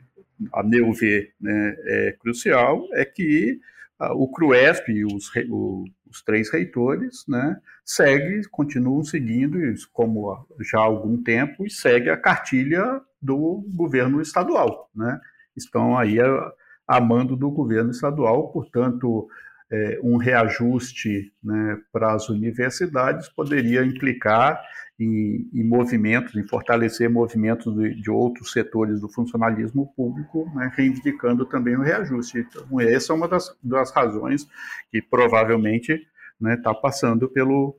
a 0.53 0.61
meu 0.61 0.93
ver, 0.93 1.33
né, 1.41 1.75
é 1.85 2.15
crucial 2.19 2.85
é 2.93 3.03
que 3.03 3.59
a, 3.97 4.13
o 4.13 4.27
CRUESP 4.27 4.91
e 4.91 5.05
os, 5.05 5.31
o, 5.49 5.85
os 6.17 6.21
três 6.23 6.51
reitores, 6.51 7.23
né, 7.27 7.57
segue, 7.85 8.47
continuam 8.49 9.03
seguindo, 9.03 9.57
como 9.93 10.45
já 10.59 10.79
há 10.79 10.83
algum 10.83 11.21
tempo, 11.21 11.65
e 11.65 11.69
segue 11.69 12.09
a 12.09 12.17
cartilha 12.17 13.01
do 13.21 13.63
governo 13.75 14.21
estadual, 14.21 14.89
né? 14.95 15.19
Estão 15.55 15.97
aí 15.97 16.19
a, 16.19 16.51
a 16.87 17.01
mando 17.01 17.35
do 17.35 17.49
governo 17.49 17.91
estadual, 17.91 18.51
portanto, 18.51 19.27
é, 19.71 19.99
um 20.01 20.17
reajuste 20.17 21.33
né, 21.43 21.79
para 21.91 22.13
as 22.13 22.29
universidades 22.29 23.27
poderia 23.29 23.83
implicar 23.83 24.61
em, 24.99 25.49
em, 25.53 25.63
movimentos, 25.63 26.35
em 26.35 26.47
fortalecer 26.47 27.09
movimentos 27.09 27.75
de, 27.75 28.01
de 28.01 28.09
outros 28.09 28.51
setores 28.51 28.99
do 28.99 29.09
funcionalismo 29.09 29.93
público, 29.95 30.49
né, 30.55 30.71
reivindicando 30.75 31.45
também 31.45 31.75
o 31.75 31.81
reajuste. 31.81 32.39
Então, 32.39 32.79
essa 32.81 33.13
é 33.13 33.15
uma 33.15 33.27
das, 33.27 33.55
das 33.61 33.91
razões 33.91 34.47
que 34.91 35.01
provavelmente 35.01 35.93
está 35.93 36.05
né, 36.39 36.57
tá 36.57 36.73
passando 36.73 37.29
pelo, 37.29 37.77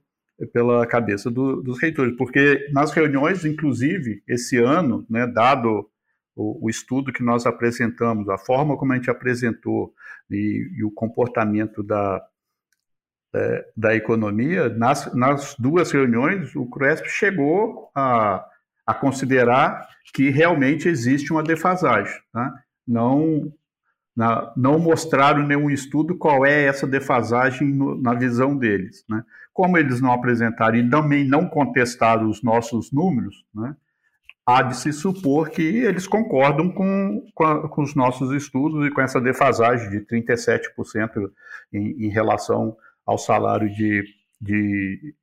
pela 0.53 0.87
cabeça 0.87 1.31
do, 1.31 1.61
dos 1.61 1.81
reitores, 1.81 2.17
porque 2.17 2.69
nas 2.73 2.93
reuniões, 2.93 3.45
inclusive, 3.45 4.23
esse 4.27 4.57
ano, 4.57 5.05
né, 5.11 5.27
dado 5.27 5.91
o, 6.37 6.67
o, 6.67 6.71
estudo 6.71 7.13
que 7.13 7.23
nós 7.23 7.47
apresentamos, 7.47 8.29
a 8.29 8.39
forma 8.39 8.77
como 8.77 8.93
a 8.93 8.97
gente 8.97 9.11
apresentou 9.11 9.93
e, 10.31 10.71
e 10.77 10.85
o 10.85 10.91
comportamento 10.91 11.83
da, 11.83 12.25
da 13.77 13.95
economia, 13.95 14.69
nas, 14.69 15.13
nas 15.15 15.55
duas 15.59 15.91
reuniões, 15.91 16.55
o 16.57 16.67
CRUESP 16.67 17.09
chegou 17.09 17.91
a, 17.95 18.45
a 18.87 18.95
considerar 18.95 19.87
que 20.15 20.31
realmente 20.31 20.89
existe 20.89 21.33
uma 21.33 21.43
defasagem. 21.43 22.19
Tá? 22.33 22.53
Não, 22.87 23.53
na, 24.17 24.53
não 24.57 24.79
mostraram 24.79 25.47
nenhum 25.47 25.71
estudo 25.71 26.17
qual 26.17 26.47
é 26.47 26.65
essa 26.65 26.87
defasagem 26.87 27.69
no, 27.69 28.01
na 28.01 28.15
visão 28.15 28.57
deles. 28.57 29.05
Né? 29.09 29.23
Como 29.53 29.77
eles 29.77 30.01
não 30.01 30.13
apresentaram 30.13 30.77
e 30.77 30.89
também 30.89 31.25
não 31.25 31.47
contestaram 31.47 32.29
os 32.29 32.43
nossos 32.43 32.91
números, 32.91 33.45
né? 33.55 33.77
há 34.47 34.63
de 34.63 34.79
se 34.79 34.91
supor 34.95 35.51
que 35.51 35.63
eles 35.63 36.07
concordam 36.07 36.71
com, 36.71 37.23
com, 37.35 37.45
a, 37.45 37.69
com, 37.69 37.83
os 37.83 37.95
nossos 37.95 38.33
estudos 38.33 38.87
e 38.87 38.91
com 38.91 39.03
essa 39.03 39.21
defasagem 39.21 39.91
de 39.91 40.01
37% 40.07 41.31
em, 41.71 42.07
em 42.07 42.09
relação 42.09 42.75
ao 43.09 43.17
salário 43.17 43.73
de, 43.73 44.05
de 44.39 45.15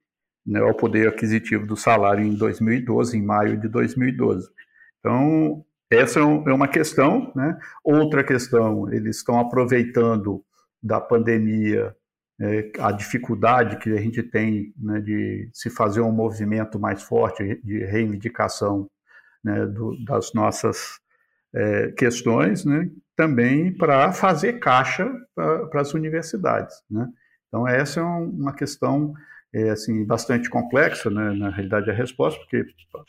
né, 0.43 0.59
ao 0.59 0.73
poder 0.73 1.07
aquisitivo 1.07 1.67
do 1.67 1.77
salário 1.77 2.25
em 2.25 2.33
2012, 2.33 3.15
em 3.15 3.21
maio 3.21 3.59
de 3.59 3.67
2012. 3.67 4.49
Então, 4.99 5.63
essa 5.87 6.19
é, 6.19 6.23
é 6.23 6.53
uma 6.53 6.67
questão. 6.67 7.31
Né? 7.35 7.55
Outra 7.83 8.23
questão, 8.23 8.91
eles 8.91 9.17
estão 9.17 9.39
aproveitando 9.39 10.43
da 10.81 10.99
pandemia 10.99 11.95
é, 12.41 12.71
a 12.79 12.91
dificuldade 12.91 13.77
que 13.77 13.91
a 13.91 14.01
gente 14.01 14.23
tem 14.23 14.73
né, 14.79 14.99
de 14.99 15.47
se 15.53 15.69
fazer 15.69 16.01
um 16.01 16.11
movimento 16.11 16.79
mais 16.79 17.03
forte 17.03 17.61
de 17.63 17.85
reivindicação 17.85 18.89
né, 19.43 19.63
do, 19.67 19.95
das 20.03 20.33
nossas 20.33 20.99
é, 21.53 21.91
questões, 21.91 22.65
né, 22.65 22.89
também 23.15 23.71
para 23.77 24.11
fazer 24.11 24.53
caixa 24.53 25.07
para 25.35 25.81
as 25.81 25.93
universidades. 25.93 26.75
Né? 26.89 27.07
Então, 27.47 27.67
essa 27.67 27.99
é 27.99 28.03
uma 28.03 28.53
questão 28.53 29.13
é, 29.55 29.69
assim, 29.69 30.03
bastante 30.03 30.49
complexa, 30.49 31.09
né, 31.09 31.31
na 31.31 31.49
realidade, 31.49 31.89
a 31.89 31.93
resposta, 31.93 32.37
porque 32.41 32.65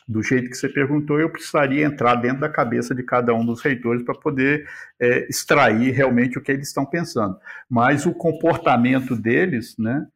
do 0.07 0.23
jeito 0.23 0.49
que 0.49 0.57
você 0.57 0.69
perguntou, 0.69 1.19
eu 1.19 1.29
precisaria 1.29 1.85
entrar 1.85 2.15
dentro 2.15 2.39
da 2.39 2.49
cabeça 2.49 2.95
de 2.95 3.03
cada 3.03 3.35
um 3.35 3.45
dos 3.45 3.61
reitores 3.61 4.05
para 4.05 4.15
poder 4.15 4.65
é, 5.01 5.27
extrair 5.29 5.91
realmente 5.91 6.39
o 6.39 6.41
que 6.41 6.53
eles 6.53 6.69
estão 6.69 6.87
pensando. 6.87 7.37
Mas 7.69 8.07
o 8.07 8.15
comportamento 8.15 9.17
deles 9.17 9.75
né, 9.77 10.07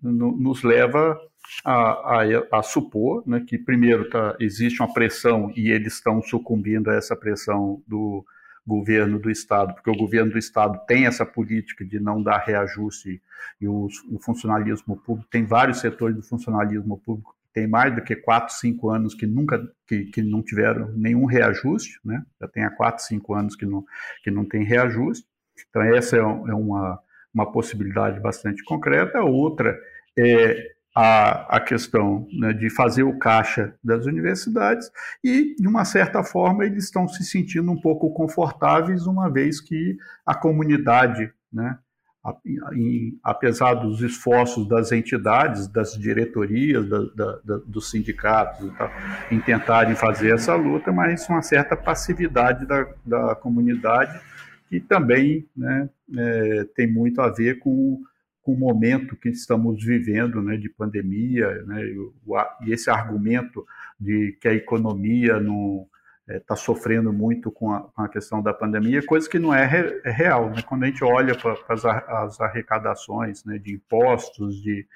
nos 0.00 0.62
leva 0.62 1.18
a, 1.64 2.20
a, 2.20 2.58
a 2.60 2.62
supor 2.62 3.24
né, 3.26 3.42
que, 3.44 3.58
primeiro, 3.58 4.08
tá, 4.08 4.36
existe 4.38 4.80
uma 4.80 4.92
pressão 4.92 5.52
e 5.56 5.70
eles 5.70 5.94
estão 5.94 6.22
sucumbindo 6.22 6.88
a 6.88 6.94
essa 6.94 7.16
pressão 7.16 7.82
do 7.88 8.24
governo 8.66 9.18
do 9.18 9.30
Estado, 9.30 9.74
porque 9.74 9.90
o 9.90 9.96
governo 9.96 10.32
do 10.32 10.38
Estado 10.38 10.80
tem 10.86 11.06
essa 11.06 11.26
política 11.26 11.84
de 11.84 11.98
não 11.98 12.22
dar 12.22 12.38
reajuste 12.38 13.20
e 13.60 13.66
o, 13.66 13.88
o 14.10 14.18
funcionalismo 14.20 14.96
público, 14.96 15.28
tem 15.30 15.44
vários 15.44 15.80
setores 15.80 16.16
do 16.16 16.22
funcionalismo 16.22 16.98
público 16.98 17.34
tem 17.52 17.66
mais 17.66 17.94
do 17.94 18.02
que 18.02 18.14
4, 18.14 18.54
5 18.54 18.90
anos 18.90 19.14
que 19.14 19.26
nunca 19.26 19.60
que, 19.86 20.04
que 20.04 20.22
não 20.22 20.42
tiveram 20.42 20.92
nenhum 20.92 21.24
reajuste, 21.24 21.98
né? 22.04 22.22
já 22.40 22.48
tem 22.48 22.64
há 22.64 22.70
4, 22.70 23.04
5 23.04 23.34
anos 23.34 23.56
que 23.56 23.66
não, 23.66 23.84
que 24.22 24.30
não 24.30 24.44
tem 24.44 24.62
reajuste. 24.64 25.26
Então, 25.68 25.82
essa 25.82 26.16
é, 26.16 26.20
é 26.20 26.22
uma, 26.22 27.00
uma 27.34 27.50
possibilidade 27.50 28.20
bastante 28.20 28.62
concreta. 28.62 29.20
Outra 29.22 29.76
é 30.16 30.72
a, 30.94 31.56
a 31.56 31.60
questão 31.60 32.26
né, 32.32 32.52
de 32.52 32.68
fazer 32.68 33.02
o 33.02 33.18
caixa 33.18 33.74
das 33.82 34.06
universidades 34.06 34.90
e, 35.22 35.54
de 35.56 35.68
uma 35.68 35.84
certa 35.84 36.22
forma, 36.22 36.64
eles 36.64 36.84
estão 36.84 37.06
se 37.06 37.24
sentindo 37.24 37.70
um 37.70 37.80
pouco 37.80 38.12
confortáveis, 38.12 39.06
uma 39.06 39.30
vez 39.30 39.60
que 39.60 39.96
a 40.26 40.34
comunidade, 40.34 41.32
né, 41.52 41.78
apesar 43.24 43.74
dos 43.74 44.02
esforços 44.02 44.68
das 44.68 44.92
entidades, 44.92 45.66
das 45.68 45.94
diretorias, 45.94 46.86
da, 46.86 46.98
da, 47.14 47.38
da, 47.42 47.56
dos 47.66 47.90
sindicatos, 47.90 48.70
tá, 48.76 48.92
em 49.30 49.40
tentarem 49.40 49.94
fazer 49.94 50.34
essa 50.34 50.54
luta, 50.54 50.92
mas 50.92 51.26
uma 51.28 51.40
certa 51.40 51.76
passividade 51.76 52.66
da, 52.66 52.86
da 53.06 53.34
comunidade, 53.34 54.20
que 54.68 54.80
também 54.80 55.48
né, 55.56 55.88
é, 56.16 56.64
tem 56.76 56.86
muito 56.86 57.22
a 57.22 57.30
ver 57.30 57.58
com, 57.58 58.02
com 58.42 58.52
o 58.52 58.58
momento 58.58 59.16
que 59.16 59.28
estamos 59.28 59.84
vivendo 59.84 60.42
né, 60.42 60.56
de 60.56 60.68
pandemia, 60.68 61.62
né, 61.64 61.84
e, 61.84 61.98
o, 61.98 62.12
esse 62.66 62.90
argumento 62.90 63.64
de 63.98 64.36
que 64.40 64.48
a 64.48 64.54
economia 64.54 65.38
não 65.38 65.86
está 66.28 66.54
é, 66.54 66.56
sofrendo 66.56 67.12
muito 67.12 67.50
com 67.50 67.72
a, 67.72 67.82
com 67.82 68.02
a, 68.02 68.08
questão 68.08 68.42
da 68.42 68.54
pandemia, 68.54 69.04
coisa 69.04 69.28
que 69.28 69.38
não 69.38 69.52
é, 69.52 69.66
re, 69.66 70.00
é 70.04 70.10
real. 70.10 70.50
Né? 70.50 70.62
Quando 70.62 70.84
a 70.84 70.86
gente 70.86 71.02
olha 71.04 71.36
para 71.36 71.56
as, 71.68 71.84
as 71.84 72.40
arrecadações 72.40 73.44
né, 73.44 73.58
de 73.58 73.74
impostos, 73.74 74.62
de, 74.62 74.86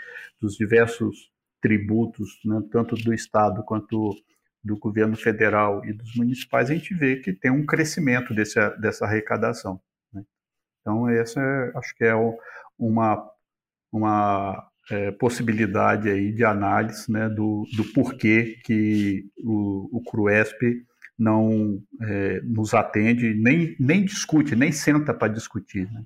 dos 0.41 0.57
diversos 0.57 1.31
tributos, 1.61 2.41
né, 2.45 2.63
tanto 2.71 2.95
do 2.95 3.13
Estado 3.13 3.63
quanto 3.65 4.15
do 4.63 4.79
governo 4.79 5.17
federal 5.17 5.85
e 5.85 5.93
dos 5.93 6.15
municipais, 6.17 6.71
a 6.71 6.75
gente 6.75 6.95
vê 6.95 7.17
que 7.17 7.33
tem 7.33 7.51
um 7.51 7.67
crescimento 7.67 8.33
desse, 8.33 8.59
dessa 8.79 9.05
arrecadação. 9.05 9.79
Né? 10.13 10.25
Então, 10.81 11.09
essa 11.09 11.41
é, 11.41 11.73
acho 11.77 11.95
que 11.95 12.05
é 12.05 12.15
uma, 12.79 13.31
uma 13.97 14.69
é, 14.91 15.11
possibilidade 15.13 16.09
aí 16.09 16.33
de 16.33 16.45
análise 16.45 17.11
né, 17.11 17.29
do, 17.29 17.65
do 17.77 17.85
porquê 17.93 18.59
que 18.65 19.25
o, 19.43 19.99
o 19.99 20.03
CRUESP 20.03 20.85
não 21.19 21.81
é, 22.03 22.41
nos 22.43 22.75
atende, 22.75 23.35
nem, 23.35 23.77
nem 23.79 24.05
discute, 24.05 24.57
nem 24.57 24.73
senta 24.73 25.15
para 25.15 25.33
discutir. 25.33 25.91
Né? 25.93 26.03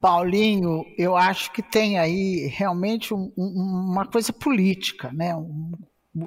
Paulinho, 0.00 0.84
eu 0.98 1.16
acho 1.16 1.52
que 1.52 1.62
tem 1.62 1.98
aí 1.98 2.46
realmente 2.48 3.14
um, 3.14 3.32
um, 3.38 3.92
uma 3.92 4.06
coisa 4.06 4.32
política, 4.32 5.12
né? 5.12 5.34
Um, 5.34 5.72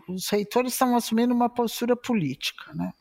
os 0.09 0.29
reitores 0.29 0.73
estão 0.73 0.95
assumindo 0.95 1.33
uma 1.33 1.49
postura 1.49 1.95
política, 1.95 2.73
né? 2.73 2.91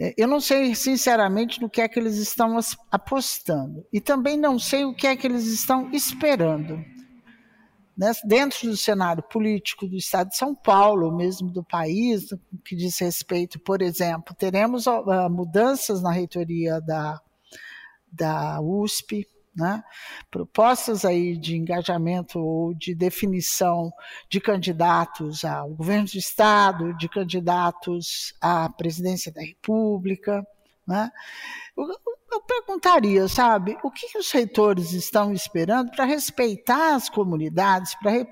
É, 0.00 0.14
eu 0.16 0.26
não 0.26 0.40
sei, 0.40 0.74
sinceramente, 0.74 1.60
no 1.60 1.68
que 1.68 1.80
é 1.80 1.88
que 1.88 1.98
eles 1.98 2.16
estão 2.16 2.58
apostando. 2.90 3.86
E 3.92 4.00
também 4.00 4.36
não 4.36 4.58
sei 4.58 4.84
o 4.84 4.94
que 4.94 5.06
é 5.06 5.14
que 5.14 5.26
eles 5.26 5.46
estão 5.46 5.90
esperando 5.92 6.82
né, 8.00 8.12
dentro 8.24 8.66
do 8.66 8.76
cenário 8.78 9.22
político 9.22 9.86
do 9.86 9.94
Estado 9.94 10.30
de 10.30 10.36
São 10.36 10.54
Paulo, 10.54 11.14
mesmo 11.14 11.50
do 11.50 11.62
país, 11.62 12.28
que 12.64 12.74
diz 12.74 12.98
respeito, 12.98 13.60
por 13.60 13.82
exemplo, 13.82 14.34
teremos 14.34 14.86
uh, 14.86 15.28
mudanças 15.30 16.00
na 16.00 16.10
reitoria 16.10 16.80
da, 16.80 17.20
da 18.10 18.58
USP, 18.58 19.26
né? 19.54 19.82
propostas 20.30 21.04
aí 21.04 21.36
de 21.36 21.56
engajamento 21.56 22.38
ou 22.38 22.74
de 22.74 22.94
definição 22.94 23.92
de 24.28 24.40
candidatos 24.40 25.44
ao 25.44 25.70
governo 25.70 26.06
do 26.06 26.16
Estado, 26.16 26.96
de 26.96 27.08
candidatos 27.08 28.34
à 28.40 28.68
presidência 28.68 29.32
da 29.32 29.40
República. 29.40 30.46
Né? 30.86 31.10
Eu 31.76 32.40
perguntaria, 32.42 33.26
sabe, 33.26 33.76
o 33.82 33.90
que 33.90 34.16
os 34.16 34.30
reitores 34.30 34.92
estão 34.92 35.32
esperando 35.32 35.90
para 35.90 36.04
respeitar 36.04 36.94
as 36.94 37.08
comunidades, 37.08 37.94
para 37.96 38.12
re 38.12 38.26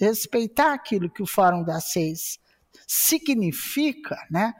respeitar 0.00 0.72
aquilo 0.72 1.10
que 1.10 1.22
o 1.22 1.26
Fórum 1.26 1.62
das 1.62 1.92
Seis 1.92 2.38
significa, 2.86 4.16
né? 4.30 4.52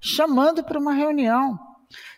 chamando 0.00 0.62
para 0.62 0.78
uma 0.78 0.92
reunião, 0.92 1.58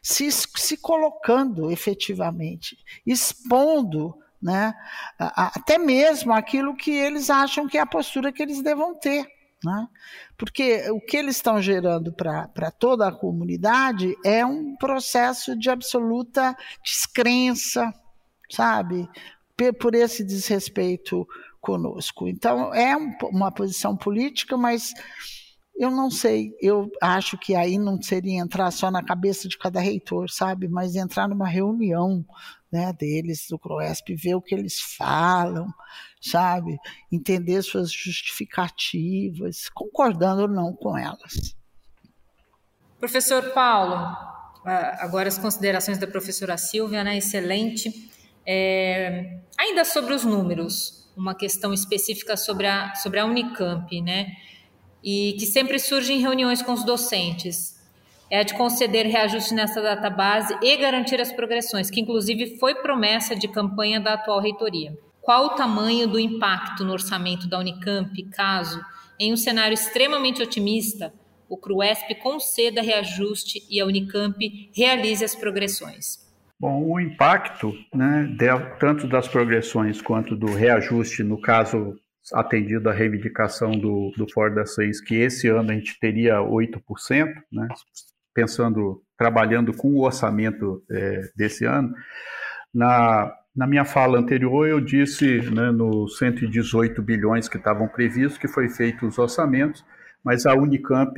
se, 0.02 0.30
se 0.30 0.76
colocando 0.76 1.70
efetivamente, 1.70 2.76
expondo 3.06 4.14
né, 4.40 4.74
até 5.18 5.78
mesmo 5.78 6.32
aquilo 6.32 6.76
que 6.76 6.90
eles 6.90 7.30
acham 7.30 7.66
que 7.66 7.78
é 7.78 7.80
a 7.80 7.86
postura 7.86 8.30
que 8.30 8.42
eles 8.42 8.62
devam 8.62 8.94
ter. 8.94 9.26
Né? 9.64 9.88
Porque 10.36 10.90
o 10.90 11.00
que 11.00 11.16
eles 11.16 11.36
estão 11.36 11.62
gerando 11.62 12.12
para 12.12 12.70
toda 12.78 13.08
a 13.08 13.12
comunidade 13.12 14.14
é 14.22 14.44
um 14.44 14.76
processo 14.76 15.58
de 15.58 15.70
absoluta 15.70 16.54
descrença, 16.84 17.90
sabe? 18.50 19.08
Por 19.80 19.94
esse 19.94 20.22
desrespeito 20.22 21.26
conosco. 21.62 22.28
Então, 22.28 22.74
é 22.74 22.94
um, 22.94 23.16
uma 23.30 23.50
posição 23.50 23.96
política, 23.96 24.54
mas 24.54 24.92
eu 25.76 25.90
não 25.90 26.10
sei, 26.10 26.56
eu 26.60 26.90
acho 27.02 27.36
que 27.36 27.54
aí 27.54 27.78
não 27.78 28.00
seria 28.00 28.40
entrar 28.40 28.70
só 28.70 28.90
na 28.90 29.02
cabeça 29.02 29.48
de 29.48 29.58
cada 29.58 29.80
reitor, 29.80 30.30
sabe? 30.30 30.68
Mas 30.68 30.94
entrar 30.94 31.28
numa 31.28 31.48
reunião 31.48 32.24
né, 32.70 32.92
deles, 32.92 33.46
do 33.48 33.58
CROESP, 33.58 34.14
ver 34.14 34.36
o 34.36 34.42
que 34.42 34.54
eles 34.54 34.80
falam, 34.80 35.66
sabe? 36.20 36.76
Entender 37.10 37.60
suas 37.62 37.90
justificativas, 37.90 39.68
concordando 39.68 40.42
ou 40.42 40.48
não 40.48 40.72
com 40.72 40.96
elas. 40.96 41.56
Professor 43.00 43.50
Paulo, 43.50 43.96
agora 44.64 45.28
as 45.28 45.38
considerações 45.38 45.98
da 45.98 46.06
professora 46.06 46.56
Silvia, 46.56 47.02
né? 47.02 47.16
Excelente. 47.16 48.10
É, 48.46 49.38
ainda 49.58 49.84
sobre 49.84 50.14
os 50.14 50.24
números, 50.24 51.10
uma 51.16 51.34
questão 51.34 51.72
específica 51.72 52.36
sobre 52.36 52.66
a, 52.66 52.94
sobre 52.94 53.18
a 53.18 53.24
Unicamp, 53.24 54.00
né? 54.02 54.28
E 55.04 55.34
que 55.38 55.44
sempre 55.44 55.78
surge 55.78 56.14
em 56.14 56.20
reuniões 56.20 56.62
com 56.62 56.72
os 56.72 56.82
docentes. 56.82 57.74
É 58.30 58.40
a 58.40 58.42
de 58.42 58.54
conceder 58.54 59.06
reajuste 59.06 59.52
nessa 59.52 59.82
database 59.82 60.56
e 60.62 60.76
garantir 60.78 61.20
as 61.20 61.30
progressões, 61.30 61.90
que 61.90 62.00
inclusive 62.00 62.58
foi 62.58 62.74
promessa 62.76 63.36
de 63.36 63.46
campanha 63.46 64.00
da 64.00 64.14
atual 64.14 64.40
reitoria. 64.40 64.96
Qual 65.20 65.46
o 65.46 65.50
tamanho 65.50 66.08
do 66.08 66.18
impacto 66.18 66.84
no 66.84 66.92
orçamento 66.92 67.46
da 67.46 67.58
Unicamp 67.58 68.10
caso, 68.30 68.80
em 69.20 69.32
um 69.32 69.36
cenário 69.36 69.74
extremamente 69.74 70.42
otimista, 70.42 71.12
o 71.48 71.56
CRUESP 71.56 72.14
conceda 72.16 72.82
reajuste 72.82 73.62
e 73.70 73.80
a 73.80 73.86
Unicamp 73.86 74.70
realize 74.74 75.24
as 75.24 75.34
progressões? 75.34 76.24
Bom, 76.58 76.82
o 76.82 76.98
impacto, 76.98 77.72
né, 77.94 78.34
tanto 78.80 79.06
das 79.06 79.28
progressões 79.28 80.00
quanto 80.00 80.34
do 80.34 80.46
reajuste, 80.46 81.22
no 81.22 81.40
caso 81.40 81.94
atendido 82.32 82.88
à 82.88 82.92
reivindicação 82.92 83.72
do, 83.72 84.12
do 84.16 84.26
Ford 84.32 84.54
da 84.54 84.64
6, 84.64 85.00
que 85.00 85.16
esse 85.16 85.48
ano 85.48 85.70
a 85.70 85.74
gente 85.74 85.98
teria 86.00 86.38
8%, 86.38 86.80
né, 87.52 87.68
pensando, 88.32 89.02
trabalhando 89.16 89.72
com 89.72 89.88
o 89.88 90.04
orçamento 90.04 90.82
é, 90.90 91.20
desse 91.36 91.64
ano, 91.64 91.94
na 92.72 93.32
na 93.54 93.68
minha 93.68 93.84
fala 93.84 94.18
anterior, 94.18 94.66
eu 94.66 94.80
disse 94.80 95.38
né, 95.52 95.70
nos 95.70 96.18
118 96.18 97.00
bilhões 97.00 97.48
que 97.48 97.56
estavam 97.56 97.86
previstos 97.86 98.36
que 98.36 98.48
foi 98.48 98.68
feito 98.68 99.06
os 99.06 99.16
orçamentos, 99.16 99.84
mas 100.24 100.44
a 100.44 100.54
Unicamp 100.54 101.14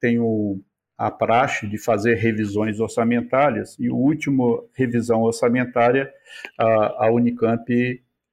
tem 0.00 0.20
o, 0.20 0.60
a 0.96 1.10
praxe 1.10 1.66
de 1.66 1.78
fazer 1.78 2.14
revisões 2.14 2.78
orçamentárias 2.78 3.76
e 3.80 3.90
o 3.90 3.96
último 3.96 4.68
revisão 4.72 5.22
orçamentária 5.22 6.08
a, 6.56 7.06
a 7.06 7.10
Unicamp 7.10 7.64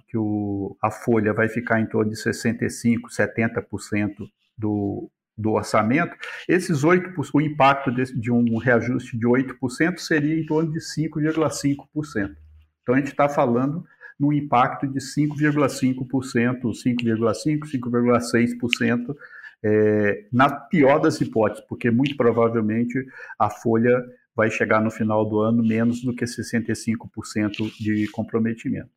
que 0.07 0.17
o, 0.17 0.77
a 0.81 0.93
folha 0.93 1.33
vai 1.33 1.49
ficar 1.49 1.81
em 1.81 1.87
torno 1.87 2.13
de 2.13 2.17
65%, 2.17 3.01
70% 3.11 4.15
do, 4.57 5.11
do 5.37 5.53
orçamento, 5.55 6.17
esses 6.49 6.85
8%, 6.85 7.15
o 7.35 7.41
impacto 7.41 7.91
de, 7.91 8.05
de 8.21 8.31
um 8.31 8.57
reajuste 8.59 9.19
de 9.19 9.27
8% 9.27 9.99
seria 9.99 10.39
em 10.39 10.47
torno 10.47 10.71
de 10.71 10.79
5,5%. 10.79 12.37
Então 12.83 12.95
a 12.95 12.99
gente 12.99 13.11
está 13.11 13.29
falando 13.29 13.85
num 14.19 14.33
impacto 14.33 14.87
de 14.87 14.99
5,5%, 14.99 16.73
5,5%, 16.73 17.61
5,6% 17.65 19.17
é, 19.63 20.25
na 20.33 20.51
pior 20.51 20.99
das 20.99 21.21
hipóteses, 21.21 21.65
porque 21.69 21.91
muito 21.91 22.17
provavelmente 22.17 23.05
a 23.39 23.51
folha 23.51 24.05
vai 24.35 24.51
chegar 24.51 24.81
no 24.81 24.91
final 24.91 25.29
do 25.29 25.41
ano 25.41 25.63
menos 25.67 26.03
do 26.03 26.15
que 26.15 26.25
65% 26.25 27.73
de 27.81 28.09
comprometimento. 28.13 28.91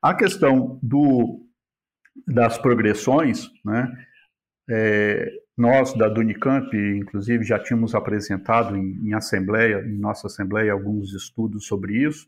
A 0.00 0.14
questão 0.14 0.78
do, 0.82 1.44
das 2.26 2.56
progressões, 2.56 3.50
né, 3.64 3.92
é, 4.68 5.28
nós 5.56 5.94
da 5.94 6.08
Dunicamp, 6.08 6.76
inclusive, 6.76 7.42
já 7.42 7.58
tínhamos 7.58 7.94
apresentado 7.94 8.76
em, 8.76 9.08
em, 9.08 9.14
assembleia, 9.14 9.80
em 9.86 9.98
nossa 9.98 10.26
assembleia, 10.26 10.72
alguns 10.72 11.14
estudos 11.14 11.66
sobre 11.66 12.04
isso, 12.04 12.26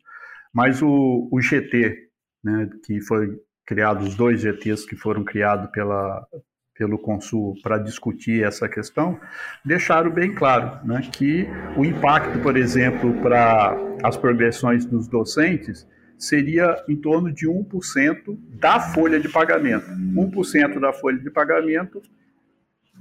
mas 0.53 0.81
o, 0.83 1.29
o 1.31 1.41
GT, 1.41 2.08
né, 2.43 2.69
que 2.85 3.01
foi 3.01 3.41
criado, 3.67 4.05
os 4.05 4.15
dois 4.15 4.41
GTs 4.41 4.87
que 4.87 4.97
foram 4.97 5.25
criados 5.25 5.71
pela, 5.71 6.27
pelo 6.75 6.99
Consul 6.99 7.55
para 7.63 7.79
discutir 7.79 8.45
essa 8.45 8.69
questão, 8.69 9.19
deixaram 9.65 10.11
bem 10.11 10.35
claro 10.35 10.87
né, 10.87 11.03
que 11.13 11.47
o 11.77 11.85
impacto, 11.85 12.39
por 12.41 12.57
exemplo, 12.57 13.13
para 13.21 13.77
as 14.03 14.17
progressões 14.17 14.87
dos 14.87 15.09
docentes 15.09 15.87
seria 16.17 16.83
em 16.89 16.97
torno 16.97 17.33
de 17.33 17.47
1% 17.47 18.39
da 18.59 18.81
folha 18.81 19.21
de 19.21 19.29
pagamento. 19.29 19.87
1% 19.91 20.81
da 20.81 20.93
folha 20.93 21.19
de 21.19 21.31
pagamento 21.31 22.03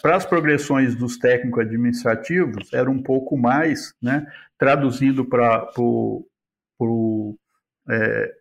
Para 0.00 0.16
as 0.16 0.26
progressões 0.26 0.94
dos 0.94 1.18
técnicos 1.18 1.64
administrativos, 1.64 2.72
era 2.72 2.90
um 2.90 3.02
pouco 3.02 3.36
mais, 3.36 3.94
né, 4.02 4.26
traduzindo 4.58 5.24
para 5.24 5.70
o 5.78 6.26
é, 7.88 8.32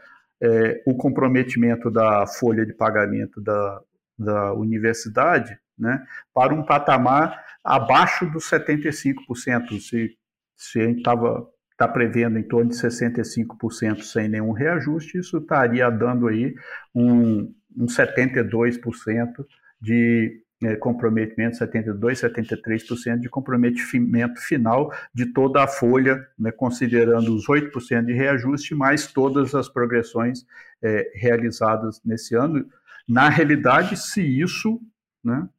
é, 0.42 0.82
o 0.86 0.96
comprometimento 0.96 1.90
da 1.90 2.26
folha 2.28 2.66
de 2.66 2.74
pagamento 2.74 3.40
da, 3.42 3.82
da 4.20 4.54
universidade 4.54 5.58
né, 5.78 6.04
para 6.34 6.54
um 6.54 6.64
patamar 6.64 7.46
abaixo 7.64 8.26
dos 8.30 8.50
75%. 8.50 9.80
Se, 9.80 10.18
se 10.56 10.80
a 10.82 10.86
gente 10.86 10.98
estava 10.98 11.48
está 11.80 11.88
prevendo 11.88 12.38
em 12.38 12.44
torno 12.44 12.70
de 12.70 12.76
65% 12.76 14.02
sem 14.02 14.28
nenhum 14.28 14.52
reajuste, 14.52 15.18
isso 15.18 15.38
estaria 15.38 15.90
dando 15.90 16.28
aí 16.28 16.54
um, 16.94 17.54
um 17.78 17.86
72% 17.86 19.46
de 19.82 20.44
é, 20.62 20.76
comprometimento, 20.76 21.56
72, 21.56 22.22
73% 22.22 23.20
de 23.20 23.30
comprometimento 23.30 24.42
final 24.42 24.94
de 25.14 25.28
toda 25.28 25.64
a 25.64 25.68
folha, 25.68 26.28
né, 26.38 26.52
considerando 26.52 27.34
os 27.34 27.48
8% 27.48 28.04
de 28.04 28.12
reajuste, 28.12 28.76
mais 28.76 29.08
todas 29.08 29.56
as 29.56 29.70
progressões 29.70 30.46
é, 30.84 31.10
realizadas 31.16 32.02
nesse 32.04 32.36
ano. 32.36 32.66
Na 33.10 33.28
realidade, 33.28 33.98
se 33.98 34.22
isso, 34.22 34.80
né, 35.24 35.50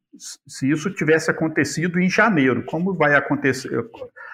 se 0.47 0.69
isso 0.69 0.89
tivesse 0.89 1.29
acontecido 1.29 1.99
em 1.99 2.09
janeiro, 2.09 2.63
como 2.63 2.93
vai 2.93 3.13
acontecer, 3.13 3.69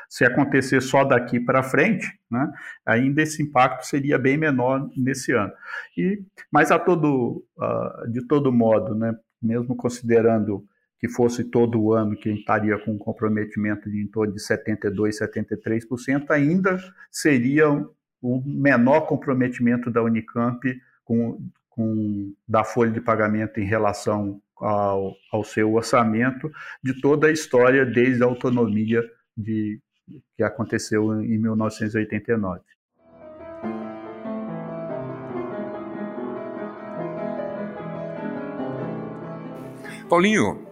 se 0.08 0.24
acontecer 0.24 0.82
só 0.82 1.04
daqui 1.04 1.40
para 1.40 1.64
frente, 1.64 2.08
né, 2.30 2.52
ainda 2.86 3.24
esse 3.24 3.42
impacto 3.42 3.88
seria 3.88 4.20
bem 4.20 4.38
menor 4.38 4.88
nesse 4.96 5.32
ano. 5.32 5.52
E, 5.98 6.22
mas 6.52 6.72
a 6.72 6.78
todo, 6.78 7.44
uh, 7.58 8.12
de 8.12 8.26
todo 8.28 8.54
modo, 8.54 8.94
né, 8.94 9.16
mesmo 9.42 9.76
considerando 9.76 10.64
que 11.00 11.10
fosse 11.10 11.44
todo 11.44 11.94
ano 11.94 12.16
que 12.16 12.30
a 12.30 12.32
gente 12.32 12.42
estaria 12.42 12.78
com 12.80 12.92
um 12.92 12.98
comprometimento 12.98 13.90
de 13.90 14.02
em 14.02 14.08
torno 14.08 14.34
de 14.34 14.40
72%, 14.40 15.10
73%, 15.12 16.30
ainda 16.30 16.78
seria 17.12 17.68
o 18.22 18.42
menor 18.46 19.02
comprometimento 19.02 19.92
da 19.92 20.02
Unicamp 20.02 20.60
com, 21.04 21.40
com, 21.78 22.34
da 22.48 22.64
folha 22.64 22.90
de 22.90 23.00
pagamento 23.00 23.60
em 23.60 23.66
relação 23.66 24.42
ao, 24.58 25.16
ao 25.32 25.44
seu 25.44 25.72
orçamento 25.76 26.52
de 26.84 27.00
toda 27.00 27.28
a 27.28 27.32
história 27.32 27.86
desde 27.86 28.24
a 28.24 28.26
autonomia 28.26 29.04
de, 29.38 29.80
que 30.36 30.42
aconteceu 30.42 31.22
em 31.22 31.38
1989. 31.38 32.62
Paulinho, 40.10 40.66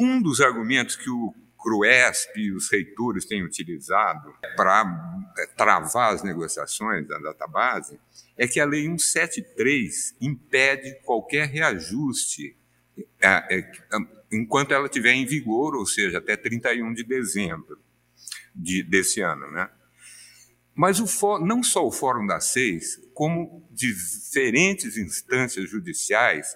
um 0.00 0.20
dos 0.20 0.40
argumentos 0.40 0.96
que 0.96 1.08
o 1.08 1.32
CRUESP 1.56 2.40
e 2.40 2.52
os 2.52 2.68
reitores 2.72 3.26
têm 3.26 3.44
utilizado 3.44 4.32
para 4.56 4.80
é, 4.80 5.11
travar 5.56 6.14
as 6.14 6.22
negociações 6.22 7.06
da 7.06 7.18
database 7.18 7.98
é 8.36 8.46
que 8.46 8.60
a 8.60 8.64
Lei 8.64 8.84
173 8.84 10.16
impede 10.20 10.94
qualquer 11.04 11.48
reajuste 11.48 12.56
é, 13.20 13.58
é, 13.58 13.70
enquanto 14.32 14.72
ela 14.72 14.86
estiver 14.86 15.12
em 15.12 15.26
vigor, 15.26 15.74
ou 15.74 15.86
seja, 15.86 16.18
até 16.18 16.36
31 16.36 16.92
de 16.94 17.04
dezembro 17.04 17.78
de, 18.54 18.82
desse 18.82 19.20
ano. 19.20 19.50
Né? 19.50 19.68
Mas 20.74 21.00
o, 21.00 21.38
não 21.38 21.62
só 21.62 21.86
o 21.86 21.92
Fórum 21.92 22.26
das 22.26 22.46
Seis, 22.46 22.98
como 23.14 23.66
diferentes 23.70 24.96
instâncias 24.96 25.70
judiciais 25.70 26.54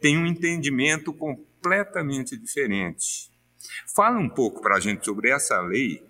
têm 0.00 0.16
um 0.16 0.26
entendimento 0.26 1.12
com 1.12 1.48
completamente 1.58 2.36
diferente. 2.36 3.30
Fala 3.94 4.18
um 4.18 4.28
pouco 4.28 4.62
para 4.62 4.76
a 4.76 4.80
gente 4.80 5.04
sobre 5.04 5.30
essa 5.30 5.60
lei 5.60 6.02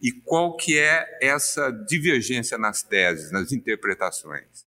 e 0.00 0.12
qual 0.12 0.56
que 0.56 0.78
é 0.78 1.04
essa 1.20 1.70
divergência 1.70 2.56
nas 2.56 2.82
teses, 2.82 3.32
nas 3.32 3.52
interpretações. 3.52 4.66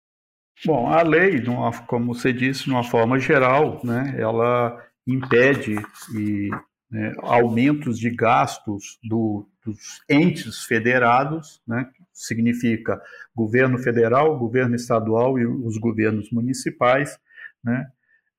Bom, 0.64 0.88
a 0.88 1.02
lei, 1.02 1.42
como 1.86 2.14
você 2.14 2.32
disse, 2.32 2.64
de 2.64 2.70
uma 2.70 2.82
forma 2.82 3.18
geral, 3.18 3.80
né, 3.84 4.16
ela 4.18 4.84
impede 5.06 5.76
e, 6.14 6.50
né, 6.90 7.14
aumentos 7.18 7.98
de 7.98 8.10
gastos 8.10 8.98
do, 9.04 9.48
dos 9.64 10.02
entes 10.08 10.64
federados, 10.64 11.62
né, 11.66 11.88
significa 12.12 13.00
governo 13.34 13.78
federal, 13.78 14.36
governo 14.36 14.74
estadual 14.74 15.38
e 15.38 15.46
os 15.46 15.78
governos 15.78 16.30
municipais, 16.32 17.16
né, 17.62 17.86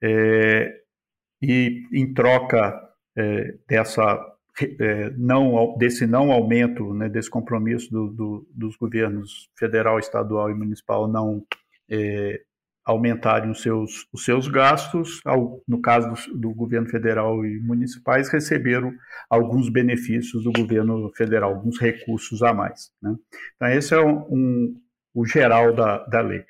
é, 0.03 0.81
e 1.41 1.87
em 1.93 2.13
troca 2.13 2.77
é, 3.17 3.55
dessa 3.67 4.17
é, 4.79 5.09
não 5.17 5.77
desse 5.77 6.05
não 6.05 6.31
aumento 6.31 6.93
né, 6.93 7.07
desse 7.09 7.29
compromisso 7.29 7.89
do, 7.91 8.07
do, 8.09 8.47
dos 8.53 8.75
governos 8.75 9.49
federal, 9.57 9.99
estadual 9.99 10.49
e 10.49 10.55
municipal 10.55 11.07
não 11.07 11.43
é, 11.89 12.41
aumentarem 12.85 13.51
os 13.51 13.61
seus, 13.61 14.07
os 14.11 14.25
seus 14.25 14.47
gastos, 14.47 15.21
ao, 15.23 15.61
no 15.67 15.81
caso 15.81 16.25
do, 16.31 16.39
do, 16.39 16.53
governo 16.53 16.89
federal 16.89 17.45
e 17.45 17.59
municipais, 17.59 18.29
receberam 18.29 18.91
alguns 19.29 19.69
benefícios 19.69 20.43
do 20.43 20.51
governo 20.51 21.11
federal, 21.15 21.53
alguns 21.53 21.79
recursos 21.79 22.41
a 22.41 22.53
mais. 22.53 22.91
Né? 23.01 23.15
Então, 23.55 23.67
esse 23.69 23.93
é 23.93 23.99
um, 23.99 24.25
um, 24.29 24.81
o 25.13 25.25
geral 25.25 25.73
da, 25.75 25.99
da 26.05 26.21
lei. 26.21 26.43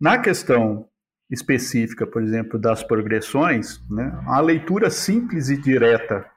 Na 0.00 0.18
questão 0.18 0.88
específica, 1.28 2.06
por 2.06 2.22
exemplo, 2.22 2.58
das 2.58 2.84
progressões, 2.84 3.80
né, 3.90 4.12
a 4.26 4.40
leitura 4.40 4.90
simples 4.90 5.48
e 5.48 5.56
direta 5.56 6.30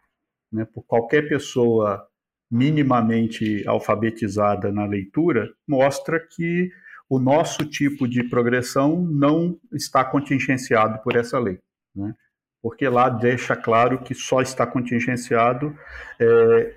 né, 0.55 0.65
por 0.65 0.83
qualquer 0.83 1.27
pessoa 1.27 2.07
minimamente 2.49 3.67
alfabetizada 3.67 4.71
na 4.71 4.85
leitura 4.85 5.51
mostra 5.67 6.17
que 6.19 6.71
o 7.09 7.19
nosso 7.19 7.65
tipo 7.65 8.07
de 8.07 8.23
progressão 8.23 9.01
não 9.01 9.59
está 9.73 10.03
contingenciado 10.03 11.03
por 11.03 11.15
essa 11.15 11.37
lei, 11.37 11.59
né? 11.93 12.15
porque 12.61 12.87
lá 12.87 13.09
deixa 13.09 13.55
claro 13.55 14.01
que 14.01 14.15
só 14.15 14.41
está 14.41 14.65
contingenciado 14.65 15.77
é, 16.19 16.73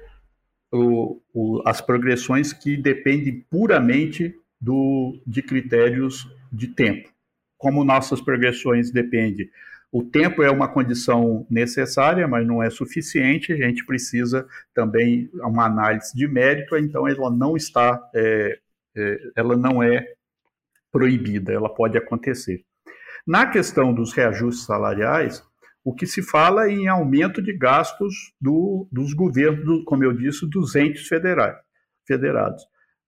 o, 0.73 1.21
o, 1.33 1.63
as 1.65 1.81
progressões 1.81 2.53
que 2.53 2.77
dependem 2.77 3.47
puramente 3.49 4.35
do, 4.61 5.23
de 5.27 5.41
critérios 5.41 6.29
de 6.53 6.67
tempo. 6.69 7.09
como 7.57 7.85
nossas 7.85 8.21
progressões 8.21 8.91
dependem 8.91 9.49
o 9.91 10.03
tempo 10.03 10.43
é 10.43 10.51
uma 10.51 10.69
condição 10.69 11.47
necessária, 11.49 12.29
mas 12.29 12.47
não 12.47 12.63
é 12.63 12.69
suficiente. 12.69 13.53
A 13.53 13.57
gente 13.57 13.85
precisa 13.87 14.47
também 14.75 15.31
uma 15.35 15.65
análise 15.65 16.15
de 16.15 16.29
mérito. 16.29 16.77
Então, 16.77 17.09
ela 17.09 17.31
não 17.31 17.57
está, 17.57 17.99
é, 18.15 18.59
é, 18.95 19.19
ela 19.35 19.57
não 19.57 19.83
é 19.83 20.07
proibida. 20.93 21.53
Ela 21.53 21.73
pode 21.75 21.97
acontecer. 21.97 22.63
Na 23.27 23.47
questão 23.47 23.95
dos 23.95 24.13
reajustes 24.13 24.67
salariais, 24.67 25.43
o 25.83 25.95
que 25.95 26.07
se 26.07 26.23
fala 26.23 26.67
é 26.67 26.73
em 26.73 26.87
aumento 26.87 27.41
de 27.41 27.57
gastos 27.57 28.35
do, 28.39 28.87
dos 28.93 29.15
governos, 29.15 29.85
como 29.87 30.05
eu 30.05 30.13
disse, 30.13 30.47
dos 30.47 30.77
entes 30.77 31.07
federais, 31.09 31.57
federados. 32.07 32.63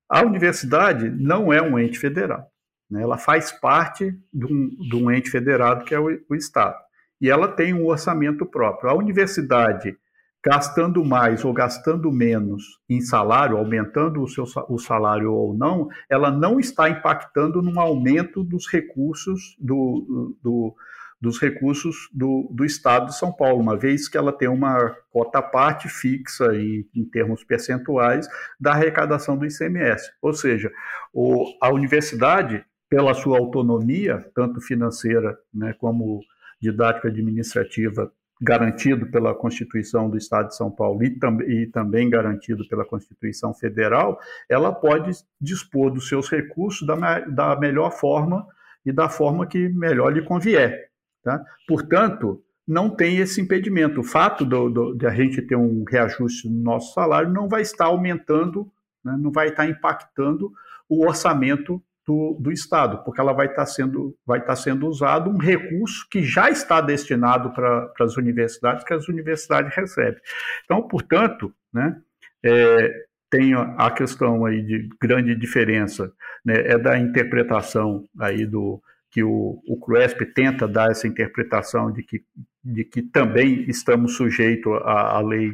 A 0.08 0.22
universidade 0.22 1.10
não 1.10 1.52
é 1.52 1.60
um 1.60 1.78
ente 1.78 1.98
federal. 1.98 2.50
Né? 2.90 3.02
Ela 3.02 3.16
faz 3.16 3.52
parte 3.52 4.16
de 4.32 4.46
um, 4.46 4.68
de 4.68 4.96
um, 4.96 5.10
ente 5.10 5.30
federado 5.30 5.84
que 5.84 5.94
é 5.94 6.00
o, 6.00 6.08
o 6.28 6.34
Estado. 6.34 6.76
E 7.20 7.28
ela 7.30 7.48
tem 7.48 7.74
um 7.74 7.86
orçamento 7.86 8.44
próprio. 8.46 8.90
A 8.90 8.94
universidade, 8.94 9.96
gastando 10.44 11.04
mais 11.04 11.44
ou 11.44 11.52
gastando 11.52 12.10
menos 12.10 12.80
em 12.88 13.00
salário, 13.00 13.58
aumentando 13.58 14.22
o 14.22 14.28
seu 14.28 14.44
o 14.68 14.78
salário 14.78 15.32
ou 15.32 15.54
não, 15.54 15.88
ela 16.08 16.30
não 16.30 16.58
está 16.58 16.88
impactando 16.88 17.60
no 17.60 17.78
aumento 17.78 18.42
dos 18.42 18.66
recursos 18.66 19.54
do, 19.60 20.34
do 20.42 20.74
dos 21.20 21.38
recursos 21.38 22.08
do, 22.12 22.48
do 22.50 22.64
Estado 22.64 23.06
de 23.06 23.18
São 23.18 23.30
Paulo, 23.30 23.60
uma 23.60 23.76
vez 23.76 24.08
que 24.08 24.16
ela 24.16 24.32
tem 24.32 24.48
uma 24.48 24.96
cota 25.10 25.42
parte 25.42 25.86
fixa 25.86 26.54
em, 26.56 26.88
em 26.94 27.04
termos 27.04 27.44
percentuais 27.44 28.26
da 28.58 28.72
arrecadação 28.72 29.36
do 29.36 29.44
ICMS. 29.44 30.10
Ou 30.22 30.32
seja, 30.32 30.72
o, 31.12 31.44
a 31.60 31.70
universidade 31.70 32.64
pela 32.90 33.14
sua 33.14 33.38
autonomia, 33.38 34.28
tanto 34.34 34.60
financeira 34.60 35.38
né, 35.54 35.72
como 35.72 36.20
didática 36.60 37.06
administrativa, 37.08 38.12
garantido 38.42 39.06
pela 39.06 39.34
Constituição 39.34 40.10
do 40.10 40.16
Estado 40.16 40.48
de 40.48 40.56
São 40.56 40.70
Paulo 40.70 41.04
e, 41.04 41.10
tam 41.10 41.40
e, 41.42 41.66
também 41.66 42.10
garantido 42.10 42.66
pela 42.66 42.84
Constituição 42.84 43.54
Federal, 43.54 44.18
ela 44.48 44.72
pode 44.72 45.12
dispor 45.40 45.90
dos 45.90 46.08
seus 46.08 46.28
recursos 46.28 46.86
da, 46.86 47.20
da 47.20 47.56
melhor 47.56 47.92
forma 47.92 48.46
e 48.84 48.90
da 48.90 49.08
forma 49.08 49.46
que 49.46 49.68
melhor 49.68 50.12
lhe 50.12 50.22
convier. 50.22 50.90
Tá? 51.22 51.44
Portanto, 51.68 52.42
não 52.66 52.88
tem 52.90 53.18
esse 53.18 53.40
impedimento. 53.40 54.00
O 54.00 54.04
fato 54.04 54.44
do, 54.44 54.68
do, 54.70 54.94
de 54.94 55.06
a 55.06 55.10
gente 55.10 55.42
ter 55.42 55.56
um 55.56 55.84
reajuste 55.84 56.48
no 56.48 56.62
nosso 56.62 56.94
salário 56.94 57.30
não 57.30 57.46
vai 57.46 57.62
estar 57.62 57.86
aumentando, 57.86 58.70
né, 59.04 59.16
não 59.18 59.30
vai 59.30 59.48
estar 59.48 59.66
impactando 59.68 60.50
o 60.88 61.06
orçamento 61.06 61.80
do, 62.10 62.36
do 62.40 62.50
Estado, 62.50 63.04
porque 63.04 63.20
ela 63.20 63.32
vai 63.32 63.46
estar 63.46 63.64
sendo, 63.66 64.16
vai 64.26 64.40
estar 64.40 64.56
sendo 64.56 64.88
usado 64.88 65.30
um 65.30 65.38
recurso 65.38 66.08
que 66.10 66.24
já 66.24 66.50
está 66.50 66.80
destinado 66.80 67.52
para 67.52 67.92
as 68.00 68.16
universidades, 68.16 68.82
que 68.82 68.92
as 68.92 69.08
universidades 69.08 69.72
recebem. 69.76 70.20
Então, 70.64 70.82
portanto, 70.82 71.54
né, 71.72 71.96
é, 72.44 73.04
tem 73.30 73.54
a 73.54 73.88
questão 73.92 74.44
aí 74.44 74.60
de 74.60 74.88
grande 75.00 75.36
diferença, 75.36 76.12
né, 76.44 76.54
é 76.66 76.76
da 76.76 76.98
interpretação 76.98 78.08
aí 78.18 78.44
do 78.44 78.82
que 79.08 79.22
o, 79.22 79.62
o 79.68 79.78
CRUESP 79.78 80.26
tenta 80.34 80.66
dar 80.66 80.90
essa 80.90 81.06
interpretação 81.06 81.92
de 81.92 82.02
que, 82.02 82.24
de 82.64 82.84
que 82.84 83.02
também 83.02 83.64
estamos 83.68 84.16
sujeitos 84.16 84.72
à, 84.82 85.16
à 85.16 85.20
lei 85.20 85.52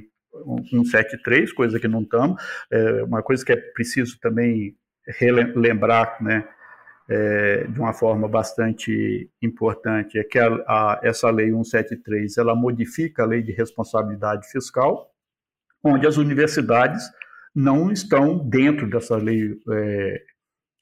173, 0.70 1.52
coisa 1.52 1.78
que 1.78 1.88
não 1.88 2.00
estamos, 2.00 2.42
é 2.70 3.02
uma 3.02 3.22
coisa 3.22 3.44
que 3.44 3.52
é 3.52 3.56
preciso 3.56 4.18
também 4.20 4.74
relembrar, 5.06 6.22
né, 6.22 6.46
é, 7.08 7.64
de 7.64 7.78
uma 7.78 7.92
forma 7.92 8.28
bastante 8.28 9.30
importante, 9.40 10.18
é 10.18 10.24
que 10.24 10.38
a, 10.38 10.48
a, 10.66 11.00
essa 11.02 11.30
lei 11.30 11.50
173, 11.50 12.36
ela 12.36 12.54
modifica 12.54 13.22
a 13.22 13.26
lei 13.26 13.42
de 13.42 13.52
responsabilidade 13.52 14.48
fiscal, 14.50 15.10
onde 15.82 16.06
as 16.06 16.16
universidades 16.16 17.04
não 17.54 17.90
estão 17.90 18.38
dentro 18.38 18.88
dessa 18.88 19.16
lei 19.16 19.56
é, 19.70 20.22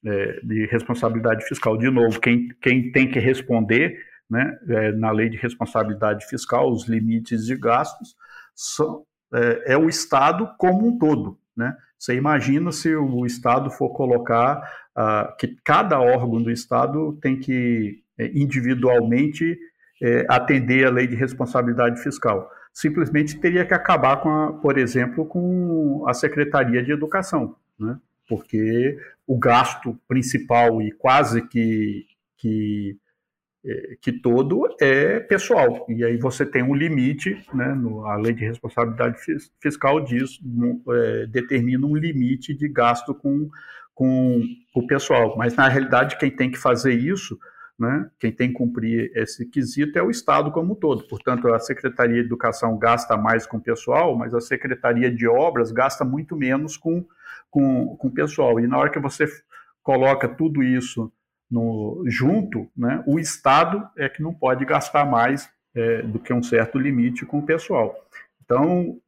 é, 0.07 0.41
de 0.43 0.67
responsabilidade 0.67 1.45
fiscal. 1.47 1.77
De 1.77 1.91
novo, 1.91 2.21
quem, 2.21 2.49
quem 2.61 2.91
tem 2.91 3.11
que 3.11 3.19
responder 3.19 3.97
né, 4.29 4.59
é, 4.69 4.93
na 4.93 5.11
lei 5.11 5.29
de 5.29 5.37
responsabilidade 5.37 6.27
fiscal, 6.27 6.73
os 6.73 6.89
limites 6.89 7.47
de 7.47 7.57
gastos, 7.57 8.17
são, 8.55 9.05
é, 9.33 9.75
é 9.75 9.79
o 9.79 9.89
Estado 9.89 10.51
como 10.59 10.87
um 10.87 10.99
todo. 10.99 11.39
Né? 11.57 11.75
Você 11.99 12.15
imagina 12.15 12.73
se 12.73 12.95
o 12.95 13.25
Estado 13.25 13.71
for 13.71 13.91
colocar 13.91 14.59
uh, 14.97 15.37
que 15.37 15.57
cada 15.65 16.01
órgão 16.01 16.43
do 16.43 16.51
Estado 16.51 17.17
tem 17.21 17.39
que 17.39 18.03
eh, 18.19 18.31
individualmente 18.35 19.59
eh, 20.03 20.27
atender 20.29 20.87
a 20.87 20.91
lei 20.91 21.07
de 21.07 21.17
responsabilidade 21.17 22.03
fiscal. 22.03 22.49
Simplesmente 22.73 23.41
teria 23.41 23.65
que 23.65 23.75
acabar 23.75 24.19
com, 24.19 24.29
a, 24.29 24.53
por 24.53 24.79
exemplo, 24.79 25.27
com 25.27 26.05
a 26.09 26.15
Secretaria 26.15 26.83
de 26.83 26.93
Educação, 26.93 27.57
né? 27.79 27.99
porque 28.29 28.99
o 29.27 29.39
gasto 29.39 29.99
principal 30.07 30.81
e 30.83 30.93
quase 30.93 31.47
que, 31.49 32.05
que 32.37 32.97
que 34.03 34.13
todo 34.13 34.69
é 34.79 35.21
pessoal. 35.21 35.87
E 35.89 36.05
aí 36.05 36.19
você 36.19 36.45
tem 36.45 36.63
um 36.63 36.75
limite, 36.75 37.43
né, 37.55 37.75
no, 37.75 38.05
a 38.05 38.17
lei 38.17 38.35
de 38.35 38.45
responsabilidade 38.45 39.19
fiscal 39.61 40.01
diz, 40.05 40.39
é, 40.91 41.27
determina 41.27 41.87
um 41.87 41.97
limite 41.97 42.53
de 42.53 42.69
gasto 42.69 43.15
com, 43.15 43.49
com 43.95 44.43
o 44.75 44.87
pessoal. 44.87 45.35
Mas, 45.39 45.57
na 45.57 45.67
realidade, 45.67 46.19
quem 46.19 46.31
tem 46.31 46.51
que 46.51 46.59
fazer 46.59 46.93
isso, 46.93 47.39
né, 47.79 48.07
quem 48.21 48.31
tem 48.31 48.49
que 48.49 48.55
cumprir 48.55 49.11
esse 49.15 49.47
quesito 49.47 49.99
é 49.99 50.03
o 50.03 50.11
Estado 50.11 50.53
como 50.53 50.73
um 50.75 50.77
todo. 50.77 51.09
Portanto, 51.09 51.49
a 51.49 51.59
Secretaria 51.59 52.21
de 52.21 52.27
Educação 52.27 52.79
gasta 52.79 53.17
mais 53.17 53.47
com 53.47 53.57
o 53.57 53.63
pessoal, 53.63 54.15
mas 54.15 54.35
a 54.35 54.43
Secretaria 54.43 55.11
de 55.11 55.27
Obras 55.27 55.73
gasta 55.73 56.05
muito 56.05 56.37
menos 56.37 56.77
com, 56.77 57.03
com, 57.51 57.97
com 57.97 58.09
o 58.09 58.15
pessoal. 58.15 58.61
E 58.61 58.67
na 58.67 58.77
hora 58.77 58.91
que 58.91 59.01
você 59.01 59.27
coloca 59.83 60.29
tudo 60.29 60.63
isso 60.63 61.11
no, 61.51 62.03
junto, 62.07 62.69
né, 62.77 63.03
o 63.07 63.19
Estado 63.19 63.87
é 63.97 64.09
que 64.09 64.23
não 64.23 64.35
pode 64.35 64.65
gastar 64.65 65.05
mais 65.05 65.49
é, 65.75 66.03
do 66.03 66.19
que 66.19 66.33
um 66.33 66.43
certo 66.43 66.79
limite 66.79 67.27
com 67.27 67.39
o 67.39 67.47
pessoal. 67.47 67.95
Então, 68.45 68.99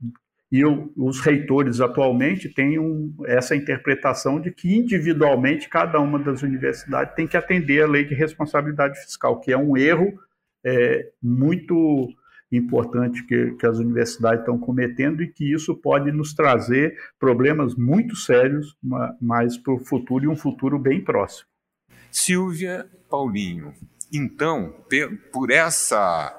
e 0.51 0.65
os 0.65 1.21
reitores 1.21 1.81
atualmente 1.81 2.49
têm 2.49 2.79
um, 2.79 3.13
essa 3.27 3.57
interpretação 3.57 4.41
de 4.41 4.53
que 4.53 4.77
individualmente 4.77 5.69
cada 5.69 6.01
uma 6.01 6.19
das 6.19 6.43
universidades 6.43 7.15
tem 7.15 7.27
que 7.27 7.37
atender 7.37 7.83
a 7.83 7.89
lei 7.89 8.05
de 8.05 8.15
responsabilidade 8.15 8.99
fiscal, 9.01 9.41
que 9.41 9.53
é 9.53 9.59
um 9.59 9.77
erro 9.77 10.13
é, 10.65 11.11
muito 11.21 12.09
importante 12.51 13.25
que, 13.27 13.53
que, 13.53 13.67
as 13.67 13.79
universidades 13.79 14.41
estão 14.41 14.57
cometendo 14.57 15.21
e 15.23 15.29
que 15.29 15.53
isso 15.53 15.75
pode 15.75 16.13
nos 16.13 16.33
trazer 16.33 16.97
problemas 17.19 17.75
muito 17.75 18.15
sérios 18.15 18.77
mais 19.21 19.57
para 19.59 19.75
o 19.75 19.79
futuro 19.79 20.25
e 20.25 20.29
um 20.29 20.37
futuro 20.37 20.79
bem 20.79 21.03
próximo. 21.03 21.49
Silvia 22.19 22.91
Paulinho. 23.11 23.75
Então, 24.11 24.75
por 25.31 25.51
essa 25.51 26.35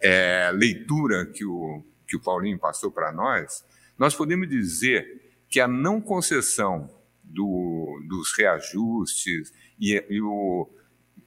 é, 0.00 0.50
leitura 0.54 1.26
que 1.26 1.44
o, 1.44 1.84
que 2.06 2.16
o 2.16 2.20
Paulinho 2.20 2.58
passou 2.58 2.90
para 2.90 3.12
nós, 3.12 3.62
nós 3.98 4.14
podemos 4.14 4.48
dizer 4.48 5.36
que 5.46 5.60
a 5.60 5.68
não 5.68 6.00
concessão 6.00 6.88
do, 7.22 8.02
dos 8.08 8.32
reajustes 8.38 9.52
e, 9.78 10.02
e, 10.08 10.22
o, 10.22 10.66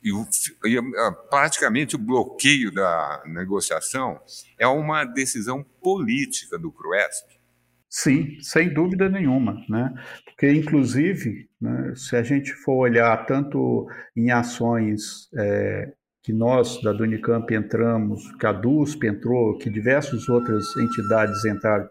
e, 0.02 0.12
o, 0.12 0.28
e 0.66 0.82
praticamente 1.30 1.96
o 1.96 2.00
bloqueio 2.00 2.72
da 2.72 3.22
negociação 3.28 4.20
é 4.58 4.66
uma 4.66 5.06
decisão 5.06 5.64
política 5.80 6.58
do 6.58 6.72
CRUESP. 6.72 7.40
Sim, 7.94 8.38
sem 8.40 8.74
dúvida 8.74 9.10
nenhuma, 9.10 9.62
né? 9.68 9.94
Porque, 10.24 10.50
inclusive, 10.50 11.50
né, 11.60 11.94
se 11.94 12.16
a 12.16 12.24
gente 12.24 12.54
for 12.54 12.78
olhar 12.78 13.26
tanto 13.26 13.86
em 14.16 14.32
ações 14.32 15.30
é, 15.38 15.92
que 16.24 16.32
nós 16.32 16.82
da 16.82 16.94
Dunicamp 16.94 17.54
entramos, 17.54 18.34
que 18.38 18.46
a 18.46 18.54
DUSP 18.54 19.08
entrou, 19.08 19.58
que 19.58 19.70
diversas 19.70 20.30
outras 20.30 20.74
entidades 20.78 21.44
entraram, 21.44 21.90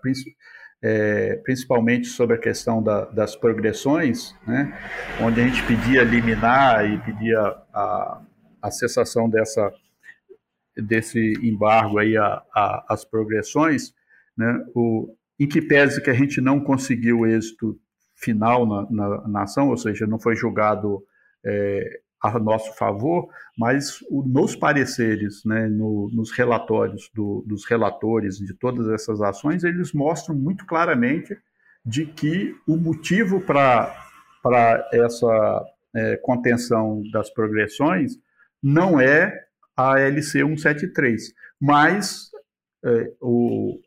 é, 0.83 1.37
principalmente 1.45 2.07
sobre 2.07 2.37
a 2.37 2.41
questão 2.41 2.83
da, 2.83 3.05
das 3.05 3.37
progressões, 3.37 4.35
né, 4.47 4.73
onde 5.21 5.43
a 5.43 5.47
gente 5.47 5.63
pedia 5.67 6.03
liminar 6.03 6.91
e 6.91 6.99
pedia 7.01 7.41
a, 7.75 8.23
a 8.63 8.71
cessação 8.71 9.29
dessa, 9.29 9.71
desse 10.75 11.35
embargo 11.43 11.99
aí 11.99 12.15
as 12.89 13.05
progressões, 13.05 13.93
né, 14.35 14.65
o, 14.75 15.15
em 15.41 15.49
que 15.49 15.63
pese 15.63 16.03
que 16.03 16.11
a 16.11 16.15
gente 16.15 16.39
não 16.39 16.61
conseguiu 16.61 17.27
êxito 17.27 17.81
final 18.15 18.67
na, 18.67 18.87
na, 18.91 19.29
na 19.29 19.43
ação, 19.45 19.71
ou 19.71 19.77
seja, 19.79 20.07
não 20.07 20.21
foi 20.21 20.37
julgado 20.37 21.03
é, 21.43 22.01
a 22.23 22.39
nosso 22.39 22.77
favor, 22.77 23.31
mas 23.57 24.03
o, 24.11 24.23
nos 24.23 24.55
pareceres, 24.55 25.43
né, 25.47 25.67
no, 25.67 26.11
nos 26.13 26.31
relatórios 26.31 27.11
do, 27.15 27.43
dos 27.47 27.65
relatores 27.65 28.37
de 28.37 28.53
todas 28.53 28.87
essas 28.89 29.23
ações, 29.23 29.65
eles 29.65 29.95
mostram 29.95 30.37
muito 30.37 30.67
claramente 30.67 31.35
de 31.85 32.05
que 32.05 32.55
o 32.69 32.77
motivo 32.77 33.41
para 33.41 33.97
essa 34.93 35.65
é, 35.97 36.17
contenção 36.19 37.03
das 37.11 37.31
progressões 37.31 38.19
não 38.63 39.01
é 39.01 39.33
a 39.75 39.99
LC 39.99 40.41
173, 40.41 41.33
mas 41.59 42.31
é, 42.85 43.13
o, 43.23 43.81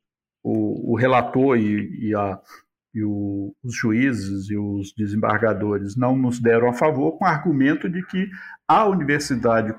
o, 0.44 0.94
o, 0.94 0.96
relator 0.96 1.58
e, 1.58 2.10
e, 2.10 2.16
a, 2.16 2.40
e 2.94 3.04
o, 3.04 3.56
os 3.64 3.76
juízes 3.76 4.50
e 4.50 4.58
os 4.58 4.94
desembargadores 4.94 5.96
não 5.96 6.18
nos 6.18 6.40
deram 6.40 6.70
a 6.70 6.74
favor 6.74 7.18
com 7.18 7.26
o 7.26 7.28
argumento 7.28 7.90
de 7.90 8.06
que 8.06 8.30
a 8.68 8.86
universidade, 8.86 9.74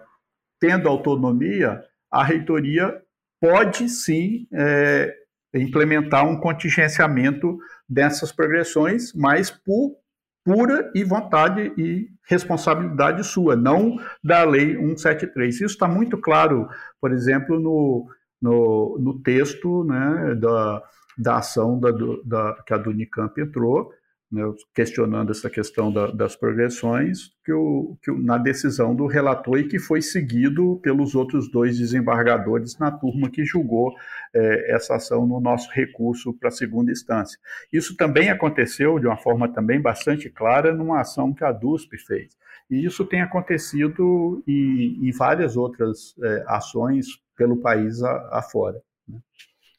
tendo 0.59 0.89
autonomia, 0.89 1.83
a 2.11 2.25
reitoria 2.25 3.01
pode 3.41 3.89
sim 3.89 4.47
é, 4.53 5.15
implementar 5.55 6.27
um 6.27 6.41
contingenciamento 6.41 7.59
dessas 7.89 8.33
progressões, 8.33 9.13
mas 9.15 9.51
por 9.51 9.97
pura 10.45 10.91
e 10.95 11.03
vontade 11.03 11.73
e 11.79 12.09
responsabilidade 12.29 13.25
sua, 13.25 13.57
não 13.57 13.97
da 14.23 14.45
Lei 14.45 14.77
173. 14.77 15.55
Isso 15.55 15.65
está 15.65 15.89
muito 15.89 16.19
claro, 16.19 16.69
por 17.01 17.13
exemplo, 17.13 17.59
no, 17.59 18.07
no, 18.45 18.99
no 19.01 19.19
texto 19.21 19.85
né, 19.85 20.35
da, 20.35 20.83
da 21.17 21.39
ação 21.39 21.81
da, 21.81 21.91
da, 22.23 22.63
que 22.67 22.75
a 22.75 22.77
do 22.77 22.93
entrou, 23.41 23.91
né, 24.35 24.43
questionando 24.75 25.31
essa 25.31 25.49
questão 25.49 25.93
da, 25.93 26.09
das 26.09 26.35
progressões, 26.35 27.31
que, 27.45 27.53
o, 27.53 27.97
que 28.03 28.11
na 28.11 28.37
decisão 28.37 28.93
do 28.93 29.07
relator 29.07 29.59
e 29.59 29.69
que 29.69 29.79
foi 29.79 30.03
seguido 30.03 30.81
pelos 30.83 31.15
outros 31.15 31.49
dois 31.49 31.79
desembargadores 31.79 32.77
na 32.77 32.91
turma 32.91 33.31
que 33.31 33.45
julgou 33.45 33.95
é, 34.35 34.75
essa 34.75 34.97
ação 34.97 35.25
no 35.25 35.41
nosso 35.41 35.71
recurso 35.71 36.35
para 36.35 36.49
a 36.49 36.53
segunda 36.53 36.91
instância. 36.91 37.39
Isso 37.73 37.97
também 37.97 38.29
aconteceu 38.29 38.99
de 38.99 39.07
uma 39.07 39.17
forma 39.17 39.49
também 39.49 39.81
bastante 39.81 40.29
clara 40.29 40.75
numa 40.75 41.01
ação 41.01 41.33
que 41.33 41.45
a 41.45 41.53
DUSP 41.53 41.97
fez. 41.99 42.37
E 42.69 42.85
isso 42.85 43.05
tem 43.05 43.21
acontecido 43.21 44.43
em, 44.49 45.07
em 45.07 45.13
várias 45.13 45.57
outras 45.57 46.13
é, 46.21 46.45
ações 46.49 47.07
pelo 47.37 47.59
país 47.59 48.03
afora. 48.03 48.83
Né? 49.07 49.21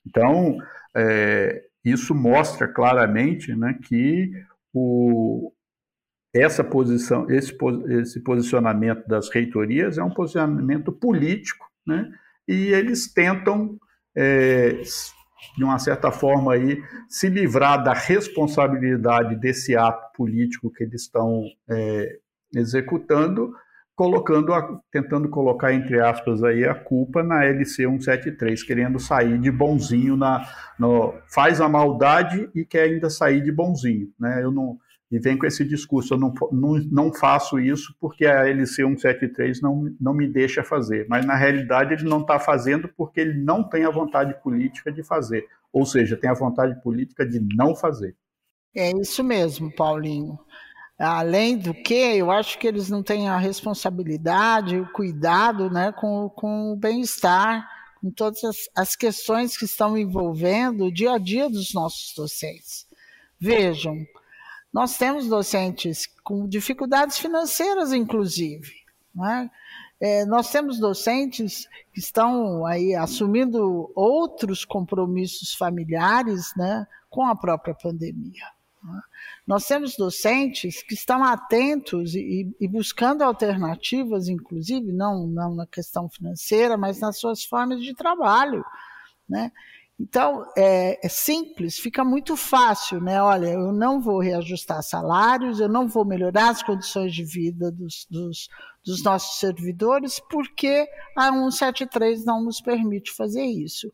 Então, 0.07 0.57
é, 0.95 1.61
isso 1.85 2.15
mostra 2.15 2.67
claramente 2.67 3.55
né, 3.55 3.77
que 3.83 4.31
o, 4.73 5.53
essa 6.33 6.63
posição, 6.63 7.29
esse, 7.29 7.55
esse 7.89 8.19
posicionamento 8.21 9.07
das 9.07 9.29
reitorias 9.29 9.97
é 9.97 10.03
um 10.03 10.13
posicionamento 10.13 10.91
político, 10.91 11.65
né, 11.85 12.11
e 12.47 12.69
eles 12.73 13.13
tentam, 13.13 13.77
é, 14.15 14.81
de 15.55 15.63
uma 15.63 15.77
certa 15.77 16.11
forma, 16.11 16.53
aí, 16.53 16.81
se 17.07 17.29
livrar 17.29 17.83
da 17.83 17.93
responsabilidade 17.93 19.35
desse 19.35 19.75
ato 19.75 20.11
político 20.15 20.71
que 20.71 20.83
eles 20.83 21.03
estão 21.03 21.43
é, 21.69 22.17
executando 22.53 23.53
colocando 23.95 24.53
a, 24.53 24.79
tentando 24.91 25.29
colocar 25.29 25.73
entre 25.73 25.99
aspas 25.99 26.43
aí 26.43 26.65
a 26.65 26.75
culpa 26.75 27.23
na 27.23 27.45
LC 27.45 27.83
173, 27.83 28.61
querendo 28.63 28.99
sair 28.99 29.39
de 29.39 29.49
bonzinho 29.49 30.17
na 30.17 30.45
no, 30.77 31.13
faz 31.33 31.61
a 31.61 31.69
maldade 31.69 32.49
e 32.53 32.65
quer 32.65 32.83
ainda 32.83 33.09
sair 33.09 33.41
de 33.41 33.51
bonzinho, 33.51 34.11
né? 34.19 34.43
Eu 34.43 34.51
não 34.51 34.77
e 35.11 35.19
vem 35.19 35.37
com 35.37 35.45
esse 35.45 35.63
discurso, 35.63 36.15
eu 36.15 36.17
não, 36.17 36.33
não, 36.51 36.73
não 36.91 37.13
faço 37.13 37.59
isso 37.59 37.95
porque 38.01 38.25
a 38.25 38.47
LC 38.49 38.77
173 38.77 39.61
não, 39.61 39.95
não 40.01 40.13
me 40.13 40.27
deixa 40.27 40.63
fazer, 40.63 41.05
mas 41.07 41.25
na 41.25 41.35
realidade 41.35 41.93
ele 41.93 42.09
não 42.09 42.21
está 42.21 42.39
fazendo 42.39 42.89
porque 42.97 43.21
ele 43.21 43.39
não 43.41 43.63
tem 43.63 43.85
a 43.85 43.91
vontade 43.91 44.33
política 44.41 44.91
de 44.91 45.03
fazer, 45.03 45.45
ou 45.71 45.85
seja, 45.85 46.17
tem 46.17 46.29
a 46.29 46.33
vontade 46.33 46.81
política 46.81 47.25
de 47.25 47.39
não 47.55 47.75
fazer. 47.75 48.15
É 48.75 48.91
isso 48.99 49.23
mesmo, 49.23 49.73
Paulinho. 49.73 50.37
Além 50.97 51.57
do 51.57 51.73
que, 51.73 51.93
eu 51.93 52.31
acho 52.31 52.57
que 52.57 52.67
eles 52.67 52.89
não 52.89 53.03
têm 53.03 53.27
a 53.27 53.37
responsabilidade, 53.37 54.79
o 54.79 54.91
cuidado 54.93 55.69
né, 55.69 55.91
com, 55.91 56.29
com 56.29 56.71
o 56.71 56.75
bem-estar, 56.77 57.69
com 57.99 58.09
todas 58.09 58.43
as, 58.43 58.57
as 58.73 58.95
questões 58.95 59.57
que 59.57 59.65
estão 59.65 59.97
envolvendo 59.97 60.85
o 60.85 60.93
dia 60.93 61.13
a 61.13 61.17
dia 61.17 61.49
dos 61.49 61.73
nossos 61.73 62.13
docentes. 62.15 62.87
Vejam, 63.37 64.05
nós 64.71 64.97
temos 64.97 65.27
docentes 65.27 66.07
com 66.23 66.47
dificuldades 66.47 67.17
financeiras, 67.17 67.91
inclusive. 67.91 68.71
Né? 69.13 69.49
É, 69.99 70.25
nós 70.25 70.49
temos 70.49 70.79
docentes 70.79 71.67
que 71.93 71.99
estão 71.99 72.65
aí 72.65 72.95
assumindo 72.95 73.91
outros 73.95 74.63
compromissos 74.63 75.53
familiares 75.53 76.53
né, 76.55 76.87
com 77.09 77.25
a 77.25 77.35
própria 77.35 77.73
pandemia. 77.73 78.45
Né? 78.83 79.01
Nós 79.45 79.67
temos 79.67 79.95
docentes 79.95 80.81
que 80.81 80.95
estão 80.95 81.23
atentos 81.23 82.15
e, 82.15 82.51
e, 82.59 82.67
buscando 82.67 83.21
alternativas, 83.21 84.27
inclusive, 84.27 84.91
não, 84.91 85.27
não 85.27 85.53
na 85.53 85.67
questão 85.67 86.09
financeira, 86.09 86.75
mas 86.77 86.99
nas 86.99 87.19
suas 87.19 87.43
formas 87.43 87.81
de 87.81 87.93
trabalho. 87.93 88.65
Né? 89.29 89.51
Então, 89.99 90.45
é, 90.57 90.99
é, 91.05 91.07
simples, 91.07 91.77
fica 91.77 92.03
muito 92.03 92.35
fácil, 92.35 92.99
né? 92.99 93.21
Olha, 93.21 93.47
eu 93.47 93.71
não 93.71 94.01
vou 94.01 94.19
reajustar 94.19 94.83
salários, 94.83 95.59
eu 95.59 95.69
não 95.69 95.87
vou 95.87 96.03
melhorar 96.03 96.49
as 96.49 96.61
condições 96.61 97.13
de 97.13 97.23
vida 97.23 97.71
dos, 97.71 98.05
dos, 98.09 98.49
dos 98.83 99.03
nossos 99.03 99.39
servidores, 99.39 100.19
porque 100.29 100.85
a 101.15 101.31
173 101.31 102.25
não 102.25 102.43
nos 102.43 102.59
permite 102.59 103.11
fazer 103.13 103.45
isso. 103.45 103.89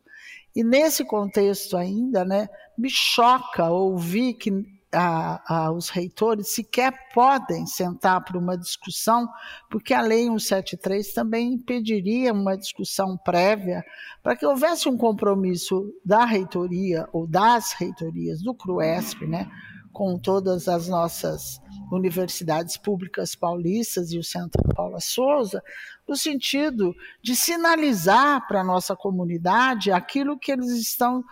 E 0.56 0.64
nesse 0.64 1.04
contexto 1.04 1.76
ainda, 1.76 2.24
né, 2.24 2.48
me 2.76 2.90
choca 2.90 3.70
ouvir 3.70 4.34
que 4.34 4.50
a, 4.92 5.42
a, 5.46 5.72
os 5.72 5.88
reitores 5.88 6.54
sequer 6.54 6.92
podem 7.14 7.66
sentar 7.66 8.22
para 8.22 8.38
uma 8.38 8.56
discussão, 8.56 9.28
porque 9.70 9.94
a 9.94 10.02
Lei 10.02 10.24
173 10.24 11.12
também 11.12 11.54
impediria 11.54 12.32
uma 12.32 12.56
discussão 12.56 13.16
prévia 13.16 13.82
para 14.22 14.36
que 14.36 14.46
houvesse 14.46 14.88
um 14.88 14.96
compromisso 14.96 15.92
da 16.04 16.24
reitoria 16.24 17.08
ou 17.12 17.26
das 17.26 17.72
reitorias 17.72 18.42
do 18.42 18.54
CRUESP, 18.54 19.26
né, 19.26 19.50
com 19.92 20.18
todas 20.18 20.68
as 20.68 20.88
nossas 20.88 21.60
universidades 21.90 22.76
públicas 22.76 23.34
paulistas 23.34 24.12
e 24.12 24.18
o 24.18 24.24
Centro 24.24 24.62
Paula 24.74 25.00
Souza, 25.00 25.62
no 26.08 26.16
sentido 26.16 26.94
de 27.22 27.36
sinalizar 27.36 28.46
para 28.46 28.60
a 28.60 28.64
nossa 28.64 28.96
comunidade 28.96 29.90
aquilo 29.90 30.38
que 30.38 30.52
eles 30.52 30.70
estão 30.72 31.22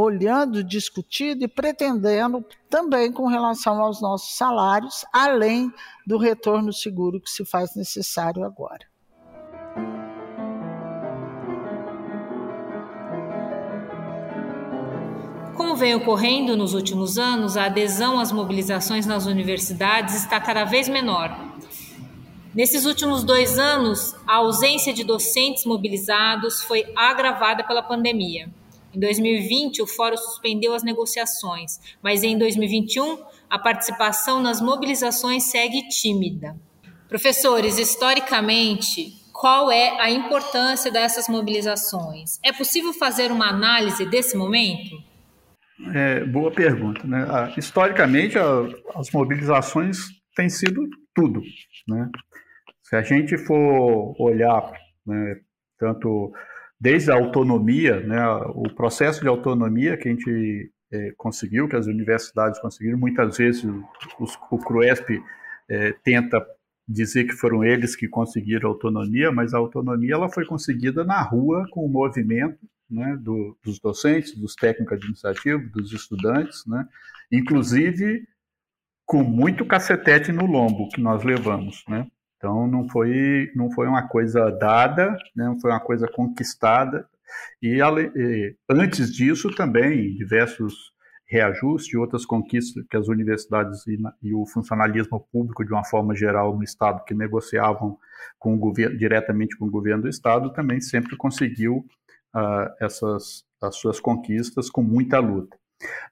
olhando, 0.00 0.62
discutindo 0.62 1.42
e 1.42 1.48
pretendendo 1.48 2.44
também 2.70 3.10
com 3.10 3.26
relação 3.26 3.82
aos 3.82 4.00
nossos 4.00 4.36
salários, 4.36 5.04
além 5.12 5.72
do 6.06 6.16
retorno 6.16 6.72
seguro 6.72 7.20
que 7.20 7.28
se 7.28 7.44
faz 7.44 7.74
necessário 7.74 8.44
agora. 8.44 8.86
Como 15.56 15.74
vem 15.74 15.96
ocorrendo 15.96 16.56
nos 16.56 16.74
últimos 16.74 17.18
anos, 17.18 17.56
a 17.56 17.64
adesão 17.64 18.20
às 18.20 18.30
mobilizações 18.30 19.04
nas 19.04 19.26
universidades 19.26 20.14
está 20.14 20.40
cada 20.40 20.64
vez 20.64 20.88
menor. 20.88 21.36
Nesses 22.54 22.84
últimos 22.84 23.24
dois 23.24 23.58
anos, 23.58 24.14
a 24.24 24.36
ausência 24.36 24.94
de 24.94 25.02
docentes 25.02 25.64
mobilizados 25.64 26.62
foi 26.62 26.84
agravada 26.94 27.64
pela 27.64 27.82
pandemia. 27.82 28.48
Em 28.98 29.00
2020, 29.00 29.80
o 29.80 29.86
Fórum 29.86 30.16
suspendeu 30.16 30.74
as 30.74 30.82
negociações, 30.82 31.78
mas 32.02 32.24
em 32.24 32.36
2021, 32.36 33.22
a 33.48 33.56
participação 33.56 34.42
nas 34.42 34.60
mobilizações 34.60 35.44
segue 35.52 35.86
tímida. 35.86 36.56
Professores, 37.08 37.78
historicamente, 37.78 39.12
qual 39.32 39.70
é 39.70 40.00
a 40.00 40.10
importância 40.10 40.90
dessas 40.90 41.28
mobilizações? 41.28 42.40
É 42.44 42.52
possível 42.52 42.92
fazer 42.92 43.30
uma 43.30 43.48
análise 43.48 44.04
desse 44.04 44.36
momento? 44.36 45.00
É, 45.94 46.24
boa 46.24 46.50
pergunta. 46.50 47.06
Né? 47.06 47.24
Ah, 47.30 47.54
historicamente, 47.56 48.36
as 48.36 49.12
mobilizações 49.12 49.98
têm 50.34 50.48
sido 50.48 50.88
tudo. 51.14 51.40
Né? 51.86 52.10
Se 52.82 52.96
a 52.96 53.02
gente 53.02 53.38
for 53.38 54.20
olhar 54.20 54.72
né, 55.06 55.36
tanto 55.78 56.32
desde 56.80 57.10
a 57.10 57.14
autonomia, 57.14 58.00
né, 58.00 58.24
o 58.54 58.72
processo 58.74 59.20
de 59.20 59.28
autonomia 59.28 59.96
que 59.96 60.08
a 60.08 60.12
gente 60.12 60.72
é, 60.92 61.12
conseguiu, 61.16 61.68
que 61.68 61.76
as 61.76 61.86
universidades 61.86 62.60
conseguiram, 62.60 62.98
muitas 62.98 63.36
vezes 63.36 63.64
os, 64.18 64.38
o 64.50 64.58
CRUESP 64.58 65.22
é, 65.68 65.92
tenta 66.04 66.44
dizer 66.88 67.24
que 67.24 67.34
foram 67.34 67.62
eles 67.62 67.94
que 67.94 68.08
conseguiram 68.08 68.68
a 68.68 68.72
autonomia, 68.72 69.30
mas 69.30 69.52
a 69.52 69.58
autonomia 69.58 70.14
ela 70.14 70.30
foi 70.30 70.46
conseguida 70.46 71.04
na 71.04 71.20
rua 71.20 71.66
com 71.70 71.84
o 71.84 71.88
movimento 71.88 72.58
né, 72.90 73.18
do, 73.20 73.58
dos 73.62 73.78
docentes, 73.78 74.34
dos 74.34 74.54
técnicos 74.54 74.94
administrativos, 74.94 75.70
dos 75.72 75.92
estudantes, 75.92 76.64
né, 76.66 76.86
inclusive 77.30 78.26
com 79.04 79.22
muito 79.22 79.66
cacetete 79.66 80.32
no 80.32 80.46
lombo 80.46 80.88
que 80.88 81.00
nós 81.00 81.24
levamos, 81.24 81.82
né? 81.88 82.06
Então 82.38 82.66
não 82.66 82.88
foi 82.88 83.50
não 83.54 83.70
foi 83.70 83.86
uma 83.86 84.08
coisa 84.08 84.50
dada, 84.50 85.10
né? 85.36 85.44
não 85.44 85.60
foi 85.60 85.70
uma 85.70 85.80
coisa 85.80 86.08
conquistada. 86.08 87.06
E, 87.62 87.80
e 87.80 88.56
antes 88.70 89.12
disso 89.12 89.54
também 89.54 90.14
diversos 90.14 90.96
reajuste, 91.26 91.96
outras 91.96 92.24
conquistas 92.24 92.82
que 92.88 92.96
as 92.96 93.06
universidades 93.08 93.86
e, 93.86 93.98
e, 94.22 94.34
o 94.34 94.46
funcionalismo 94.46 95.20
público, 95.30 95.62
de 95.62 95.70
uma 95.70 95.84
forma 95.84 96.16
geral, 96.16 96.56
no 96.56 96.64
Estado, 96.64 97.04
que 97.04 97.12
negociavam 97.12 97.98
com 98.38 98.54
o 98.54 98.58
governo, 98.58 98.96
diretamente 98.96 99.54
com 99.58 99.66
o 99.66 99.70
governo 99.70 100.04
do 100.04 100.08
Estado, 100.08 100.50
também 100.54 100.80
sempre 100.80 101.18
conseguiu 101.18 101.84
uh, 102.34 102.72
essas 102.80 103.46
as 103.60 103.76
suas 103.76 103.98
conquistas 104.00 104.70
com 104.70 104.82
muita 104.82 105.18
luta. 105.18 105.56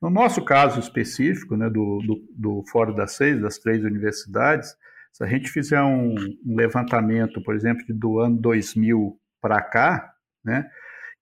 No 0.00 0.10
nosso 0.10 0.44
caso 0.44 0.78
específico, 0.78 1.56
né, 1.56 1.68
do, 1.68 1.98
do, 2.06 2.24
do 2.36 2.64
Fórum 2.70 2.94
das 2.94 3.12
Seis, 3.12 3.40
das 3.40 3.58
três 3.58 3.84
universidades, 3.84 4.76
se 5.16 5.24
a 5.24 5.26
gente 5.26 5.50
fizer 5.50 5.82
um, 5.82 6.14
um 6.44 6.54
levantamento, 6.54 7.42
por 7.42 7.54
exemplo, 7.54 7.82
do 7.88 8.18
ano 8.18 8.36
2000 8.36 9.18
para 9.40 9.62
cá, 9.62 10.12
né, 10.44 10.68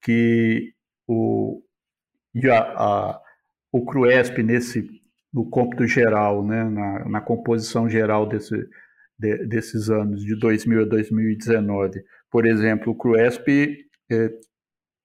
que 0.02 0.72
o, 1.06 1.62
a, 2.50 2.58
a, 2.58 3.20
o 3.70 3.84
CRUESP, 3.84 4.42
nesse, 4.42 4.84
no 5.32 5.48
cômputo 5.48 5.86
geral, 5.86 6.44
né, 6.44 6.64
na, 6.64 7.08
na 7.08 7.20
composição 7.20 7.88
geral 7.88 8.28
desse, 8.28 8.68
de, 9.16 9.46
desses 9.46 9.88
anos, 9.88 10.24
de 10.24 10.34
2000 10.40 10.82
a 10.82 10.84
2019, 10.86 12.02
por 12.28 12.46
exemplo, 12.46 12.92
o 12.92 12.96
CRUESP 12.96 13.78
é, 14.10 14.30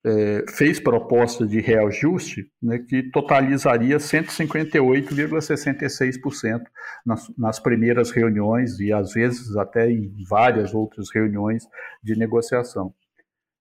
é, 0.06 0.46
fez 0.50 0.80
proposta 0.80 1.46
de 1.46 1.60
reajuste 1.60 2.50
né, 2.62 2.80
que 2.80 3.04
totalizaria 3.12 3.98
158,66% 3.98 6.62
nas, 7.06 7.30
nas 7.38 7.60
primeiras 7.60 8.10
reuniões 8.12 8.80
e 8.80 8.94
às 8.94 9.12
vezes 9.14 9.58
até 9.58 9.92
em 9.92 10.14
várias 10.28 10.74
outras 10.74 11.10
reuniões 11.14 11.68
de 12.02 12.18
negociação 12.18 12.94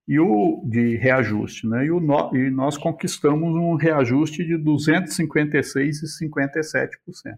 e 0.09 0.19
o 0.19 0.63
de 0.65 0.97
reajuste, 0.97 1.69
né? 1.69 1.85
E, 1.85 1.91
o 1.91 2.01
no, 2.01 2.35
e 2.35 2.51
nós 2.51 2.79
conquistamos 2.79 3.55
um 3.55 3.75
reajuste 3.75 4.43
de 4.43 4.55
256,57%. 4.55 7.37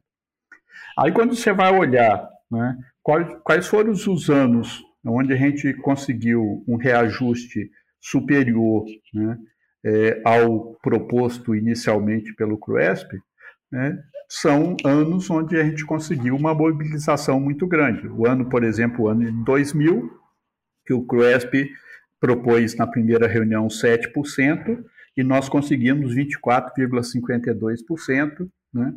Aí 0.96 1.10
quando 1.10 1.34
você 1.34 1.52
vai 1.52 1.76
olhar, 1.76 2.30
né, 2.48 2.78
quais, 3.02 3.26
quais 3.42 3.66
foram 3.66 3.90
os 3.90 4.30
anos 4.30 4.84
onde 5.04 5.32
a 5.32 5.36
gente 5.36 5.74
conseguiu 5.74 6.62
um 6.68 6.76
reajuste 6.76 7.68
superior 8.00 8.84
né, 9.12 9.38
é, 9.84 10.22
ao 10.24 10.74
proposto 10.82 11.54
inicialmente 11.54 12.34
pelo 12.34 12.58
CRUESP, 12.58 13.20
né, 13.70 13.98
são 14.28 14.76
anos 14.84 15.28
onde 15.28 15.56
a 15.56 15.64
gente 15.64 15.84
conseguiu 15.84 16.36
uma 16.36 16.54
mobilização 16.54 17.40
muito 17.40 17.66
grande. 17.66 18.06
O 18.08 18.26
ano, 18.26 18.48
por 18.48 18.62
exemplo, 18.62 19.04
o 19.04 19.08
ano 19.08 19.24
de 19.24 19.44
2000, 19.44 20.08
que 20.86 20.94
o 20.94 21.04
CRUESP 21.04 21.70
propôs 22.20 22.76
na 22.76 22.86
primeira 22.86 23.26
reunião 23.26 23.66
7%, 23.66 24.84
e 25.16 25.24
nós 25.24 25.48
conseguimos 25.48 26.14
24,52%, 26.14 28.48
né? 28.72 28.94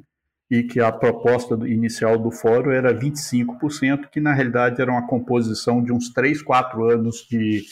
e 0.51 0.61
que 0.61 0.79
a 0.79 0.91
proposta 0.91 1.55
inicial 1.67 2.19
do 2.19 2.29
fórum 2.29 2.69
era 2.69 2.93
25%, 2.93 4.09
que 4.11 4.19
na 4.19 4.33
realidade 4.33 4.79
era 4.79 4.91
uma 4.91 5.07
composição 5.07 5.83
de 5.83 5.91
uns 5.91 6.13
3, 6.13 6.43
4 6.43 6.91
anos 6.91 7.25
de, 7.27 7.63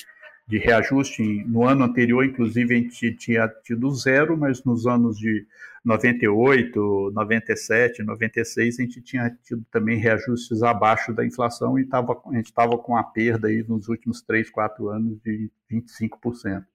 de 0.51 0.57
reajuste. 0.57 1.23
No 1.45 1.65
ano 1.65 1.85
anterior, 1.85 2.25
inclusive, 2.25 2.75
a 2.75 2.77
gente 2.77 3.15
tinha 3.15 3.47
tido 3.63 3.89
zero, 3.95 4.37
mas 4.37 4.65
nos 4.65 4.85
anos 4.85 5.17
de 5.17 5.47
98, 5.83 7.11
97, 7.15 8.03
96, 8.03 8.77
a 8.77 8.83
gente 8.83 9.01
tinha 9.01 9.29
tido 9.41 9.65
também 9.71 9.97
reajustes 9.97 10.61
abaixo 10.61 11.13
da 11.13 11.25
inflação 11.25 11.79
e 11.79 11.85
tava, 11.85 12.21
a 12.27 12.35
gente 12.35 12.47
estava 12.47 12.77
com 12.77 12.97
a 12.97 13.03
perda 13.03 13.47
aí 13.47 13.63
nos 13.65 13.87
últimos 13.87 14.21
3, 14.21 14.49
4 14.49 14.89
anos 14.89 15.17
de 15.23 15.49
25%. 15.71 16.65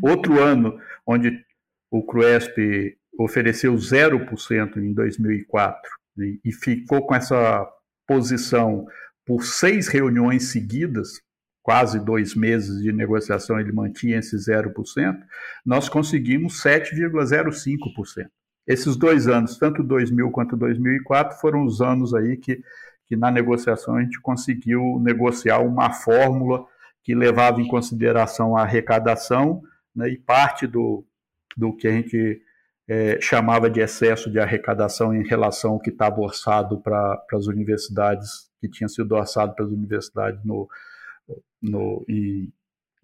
Outro 0.00 0.40
ano 0.40 0.80
onde 1.04 1.44
o 1.90 2.04
CRUESP 2.04 2.96
ofereceu 3.18 3.74
0% 3.74 4.76
em 4.76 4.92
2004 4.92 5.90
e, 6.18 6.40
e 6.44 6.52
ficou 6.52 7.04
com 7.04 7.16
essa 7.16 7.68
posição 8.06 8.86
por 9.26 9.42
seis 9.42 9.88
reuniões 9.88 10.44
seguidas, 10.44 11.20
quase 11.68 12.00
dois 12.00 12.34
meses 12.34 12.82
de 12.82 12.90
negociação, 12.90 13.60
ele 13.60 13.72
mantinha 13.72 14.20
esse 14.20 14.34
0%, 14.34 14.72
nós 15.66 15.86
conseguimos 15.86 16.62
7,05%. 16.62 18.26
Esses 18.66 18.96
dois 18.96 19.28
anos, 19.28 19.58
tanto 19.58 19.82
2000 19.82 20.30
quanto 20.30 20.56
2004, 20.56 21.38
foram 21.38 21.66
os 21.66 21.82
anos 21.82 22.14
aí 22.14 22.38
que, 22.38 22.62
que 23.06 23.14
na 23.16 23.30
negociação 23.30 23.96
a 23.96 24.00
gente 24.00 24.18
conseguiu 24.18 24.98
negociar 24.98 25.58
uma 25.58 25.92
fórmula 25.92 26.64
que 27.04 27.14
levava 27.14 27.60
em 27.60 27.68
consideração 27.68 28.56
a 28.56 28.62
arrecadação 28.62 29.60
né, 29.94 30.08
e 30.08 30.16
parte 30.16 30.66
do, 30.66 31.04
do 31.54 31.76
que 31.76 31.86
a 31.86 31.92
gente 31.92 32.40
é, 32.88 33.20
chamava 33.20 33.68
de 33.68 33.80
excesso 33.80 34.30
de 34.30 34.40
arrecadação 34.40 35.14
em 35.14 35.22
relação 35.22 35.72
ao 35.72 35.80
que 35.80 35.90
estava 35.90 36.18
orçado 36.18 36.80
para 36.80 37.22
as 37.34 37.46
universidades, 37.46 38.48
que 38.58 38.70
tinha 38.70 38.88
sido 38.88 39.12
orçado 39.12 39.54
para 39.54 39.66
as 39.66 39.70
universidades 39.70 40.42
no, 40.42 40.66
no, 41.60 42.04
em, 42.08 42.52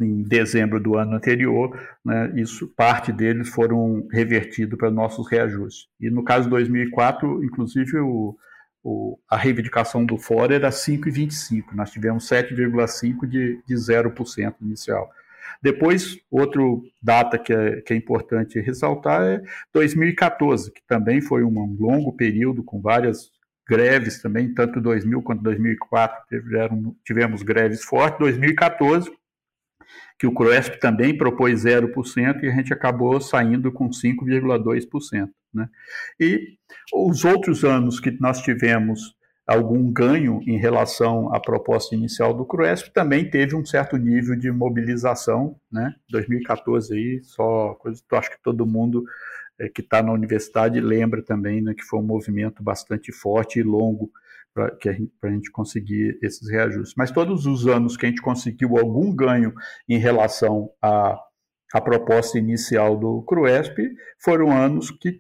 em 0.01 0.22
dezembro 0.22 0.81
do 0.81 0.97
ano 0.97 1.16
anterior, 1.16 1.79
né, 2.05 2.33
isso 2.37 2.68
parte 2.77 3.12
deles 3.12 3.49
foram 3.49 4.07
revertidos 4.11 4.79
para 4.79 4.91
nossos 4.91 5.29
reajustes. 5.31 5.89
E 6.01 6.11
no 6.11 6.25
caso 6.25 6.45
de 6.45 6.51
2004, 6.51 7.45
inclusive 7.45 7.99
o, 7.99 8.37
o, 8.83 9.18
a 9.29 9.37
reivindicação 9.37 10.05
do 10.05 10.16
fora 10.18 10.55
era 10.55 10.70
5,25, 10.70 11.75
nós 11.75 11.91
tivemos 11.91 12.29
7,5 12.29 13.27
de, 13.27 13.62
de 13.66 13.75
0% 13.75 14.55
inicial. 14.61 15.11
Depois, 15.62 16.18
outro 16.31 16.83
data 17.03 17.39
que 17.39 17.53
é, 17.53 17.81
que 17.81 17.93
é 17.93 17.97
importante 17.97 18.61
ressaltar 18.61 19.22
é 19.22 19.43
2014, 19.72 20.70
que 20.70 20.83
também 20.87 21.20
foi 21.20 21.43
um 21.43 21.77
longo 21.79 22.12
período 22.12 22.62
com 22.62 22.81
várias 22.81 23.31
greves 23.67 24.21
também, 24.21 24.53
tanto 24.53 24.81
2000 24.81 25.23
quanto 25.23 25.43
2004 25.43 26.27
tiveram, 26.29 26.97
tivemos 27.05 27.43
greves 27.43 27.83
fortes. 27.85 28.19
2014, 28.19 29.11
que 30.19 30.27
o 30.27 30.35
CROESP 30.35 30.79
também 30.79 31.17
propôs 31.17 31.65
0% 31.65 32.43
e 32.43 32.49
a 32.49 32.53
gente 32.53 32.73
acabou 32.73 33.21
saindo 33.21 33.73
com 33.73 33.89
5,2%. 33.89 35.29
Né? 35.53 35.69
E 36.19 36.57
os 36.93 37.25
outros 37.25 37.65
anos 37.65 38.01
que 38.01 38.11
nós 38.21 38.41
tivemos 38.43 39.15
algum 39.47 39.93
ganho 39.93 40.41
em 40.47 40.59
relação 40.59 41.33
à 41.35 41.39
proposta 41.39 41.95
inicial 41.95 42.33
do 42.33 42.47
CRUESP, 42.47 42.93
também 42.93 43.29
teve 43.29 43.55
um 43.55 43.65
certo 43.65 43.97
nível 43.97 44.35
de 44.37 44.51
mobilização, 44.51 45.57
né? 45.71 45.95
2014 46.09 46.95
aí, 46.95 47.21
só 47.23 47.75
coisa 47.75 48.03
acho 48.12 48.31
que 48.31 48.43
todo 48.43 48.67
mundo 48.67 49.05
que 49.74 49.80
está 49.80 50.02
na 50.02 50.12
universidade 50.12 50.80
lembra 50.80 51.22
também, 51.22 51.62
né, 51.62 51.74
que 51.74 51.84
foi 51.84 52.00
um 52.00 52.07
movimento 52.07 52.62
bastante 52.62 53.12
forte 53.12 53.61
e 53.61 53.62
longo 53.62 54.11
para 54.52 54.76
a 55.22 55.30
gente 55.30 55.50
conseguir 55.50 56.18
esses 56.22 56.48
reajustes. 56.48 56.94
Mas 56.96 57.11
todos 57.11 57.44
os 57.44 57.66
anos 57.66 57.96
que 57.96 58.07
a 58.07 58.09
gente 58.09 58.22
conseguiu 58.22 58.78
algum 58.78 59.14
ganho 59.14 59.52
em 59.88 59.98
relação 59.98 60.70
à, 60.80 61.18
à 61.72 61.80
proposta 61.80 62.38
inicial 62.38 62.96
do 62.96 63.22
CRUESP, 63.22 63.94
foram 64.18 64.52
anos 64.52 64.90
que 64.92 65.18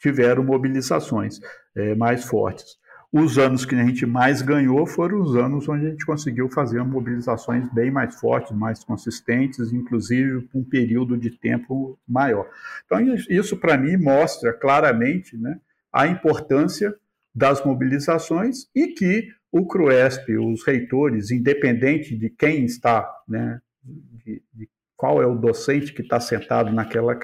tiveram 0.00 0.44
mobilizações 0.44 1.38
é, 1.76 1.94
mais 1.94 2.24
fortes. 2.24 2.76
Os 3.10 3.38
anos 3.38 3.64
que 3.64 3.74
a 3.74 3.84
gente 3.84 4.04
mais 4.04 4.42
ganhou 4.42 4.86
foram 4.86 5.22
os 5.22 5.34
anos 5.34 5.66
onde 5.66 5.86
a 5.86 5.90
gente 5.90 6.04
conseguiu 6.04 6.50
fazer 6.50 6.82
mobilizações 6.84 7.66
bem 7.72 7.90
mais 7.90 8.20
fortes, 8.20 8.54
mais 8.54 8.84
consistentes, 8.84 9.72
inclusive 9.72 10.46
um 10.54 10.62
período 10.62 11.16
de 11.16 11.30
tempo 11.30 11.98
maior. 12.06 12.46
Então, 12.84 13.00
isso 13.30 13.56
para 13.56 13.78
mim 13.78 13.96
mostra 13.96 14.52
claramente 14.52 15.38
né, 15.38 15.58
a 15.90 16.06
importância 16.06 16.94
das 17.34 17.64
mobilizações 17.64 18.66
e 18.74 18.88
que 18.88 19.28
o 19.50 19.66
CRUESP, 19.66 20.36
os 20.36 20.62
reitores, 20.66 21.30
independente 21.30 22.14
de 22.14 22.28
quem 22.28 22.66
está, 22.66 23.10
né, 23.26 23.58
de, 23.82 24.42
de 24.52 24.68
qual 24.94 25.22
é 25.22 25.26
o 25.26 25.34
docente 25.34 25.94
que 25.94 26.02
está 26.02 26.20
sentado 26.20 26.70
naquela 26.72 27.16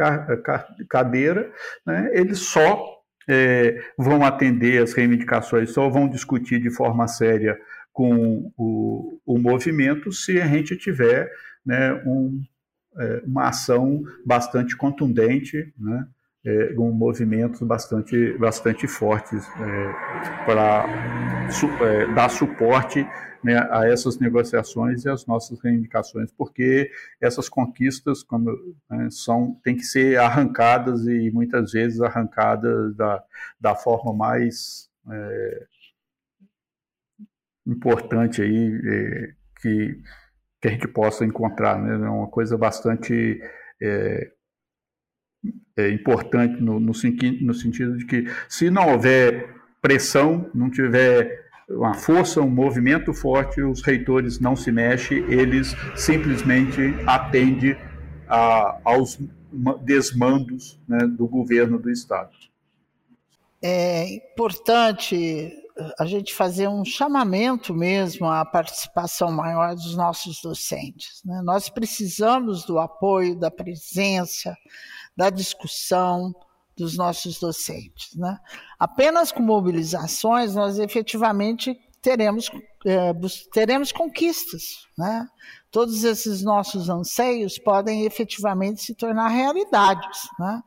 cadeira, 0.89 1.53
né, 1.85 2.11
eles 2.15 2.39
só 2.39 2.94
é, 3.29 3.81
vão 3.99 4.25
atender 4.25 4.83
as 4.83 4.93
reivindicações, 4.93 5.71
só 5.71 5.89
vão 5.89 6.09
discutir 6.09 6.61
de 6.61 6.71
forma 6.71 7.07
séria 7.09 7.59
com 7.93 8.53
o, 8.57 9.21
o 9.25 9.39
movimento 9.39 10.11
se 10.13 10.41
a 10.41 10.47
gente 10.47 10.77
tiver 10.77 11.31
né, 11.65 11.95
um, 12.05 12.43
é, 12.99 13.23
uma 13.25 13.49
ação 13.49 14.03
bastante 14.27 14.77
contundente, 14.77 15.73
né, 15.79 16.07
é, 16.45 16.75
com 16.75 16.91
movimentos 16.91 17.61
bastante, 17.63 18.37
bastante 18.37 18.87
fortes 18.87 19.47
é, 19.49 20.45
para 20.45 21.49
su, 21.51 21.67
é, 21.83 22.13
dar 22.13 22.29
suporte 22.29 23.07
né, 23.45 23.59
a 23.71 23.87
essas 23.87 24.19
negociações 24.19 25.05
e 25.05 25.11
às 25.11 25.27
nossas 25.27 25.61
reivindicações, 25.61 26.33
porque 26.33 26.91
essas 27.21 27.47
conquistas 27.47 28.23
como, 28.23 28.51
né, 28.91 29.09
são 29.11 29.61
têm 29.63 29.77
que 29.77 29.85
ser 29.85 30.19
arrancadas 30.19 31.07
e 31.07 31.31
muitas 31.31 31.73
vezes 31.73 32.01
arrancadas 32.01 32.97
da, 32.97 33.23
da 33.61 33.75
forma 33.75 34.15
mais 34.15 34.89
é, 35.11 35.67
importante 37.67 38.41
aí 38.41 38.81
é, 38.83 39.35
que, 39.61 40.01
que 40.61 40.69
a 40.69 40.71
gente 40.71 40.89
possa 40.89 41.25
encontrar, 41.25 41.79
né, 41.79 42.07
é 42.07 42.11
uma 42.11 42.29
coisa 42.29 42.57
bastante 42.57 43.41
é, 43.83 44.33
é 45.77 45.91
importante 45.91 46.63
no, 46.63 46.81
no, 46.81 46.93
no 46.93 47.55
sentido 47.55 47.99
de 47.99 48.07
que, 48.07 48.25
se 48.49 48.71
não 48.71 48.93
houver 48.93 49.55
pressão, 49.83 50.51
não 50.55 50.71
tiver 50.71 51.44
uma 51.69 51.95
força, 51.95 52.41
um 52.41 52.51
movimento 52.51 53.13
forte, 53.15 53.63
os 53.63 53.83
reitores 53.83 54.39
não 54.39 54.55
se 54.55 54.71
mexem, 54.71 55.19
eles 55.31 55.75
simplesmente 55.97 56.81
atendem 57.07 57.77
a, 58.29 58.79
aos 58.85 59.19
desmandos 59.83 60.79
né, 60.87 61.07
do 61.07 61.27
governo 61.27 61.79
do 61.79 61.91
Estado. 61.91 62.33
É 63.63 64.15
importante 64.15 65.53
a 65.99 66.07
gente 66.07 66.33
fazer 66.35 66.69
um 66.69 66.85
chamamento 66.85 67.75
mesmo 67.75 68.27
à 68.27 68.45
participação 68.45 69.33
maior 69.33 69.75
dos 69.75 69.97
nossos 69.97 70.41
docentes. 70.41 71.23
Né? 71.25 71.41
Nós 71.43 71.69
precisamos 71.69 72.65
do 72.65 72.79
apoio, 72.79 73.39
da 73.39 73.51
presença, 73.51 74.55
da 75.17 75.31
discussão 75.31 76.33
dos 76.77 76.97
nossos 76.97 77.39
docentes. 77.39 78.15
Né? 78.17 78.39
Apenas 78.79 79.31
com 79.33 79.43
mobilizações 79.43 80.55
nós 80.55 80.79
efetivamente 80.79 81.79
teremos, 82.03 82.51
é, 82.87 83.13
teremos 83.53 83.93
conquistas. 83.93 84.63
Né? 84.99 85.27
Todos 85.71 86.05
esses 86.05 86.43
nossos 86.43 86.89
anseios 86.89 87.59
podem 87.59 88.05
efetivamente 88.05 88.83
se 88.83 88.95
tornar 88.95 89.29
realidades. 89.29 90.21
Né? 90.39 90.63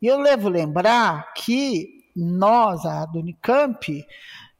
E 0.00 0.06
eu 0.06 0.18
levo 0.18 0.48
lembrar 0.48 1.32
que 1.34 1.86
nós, 2.16 2.84
a 2.84 3.06
Unicamp, 3.14 4.04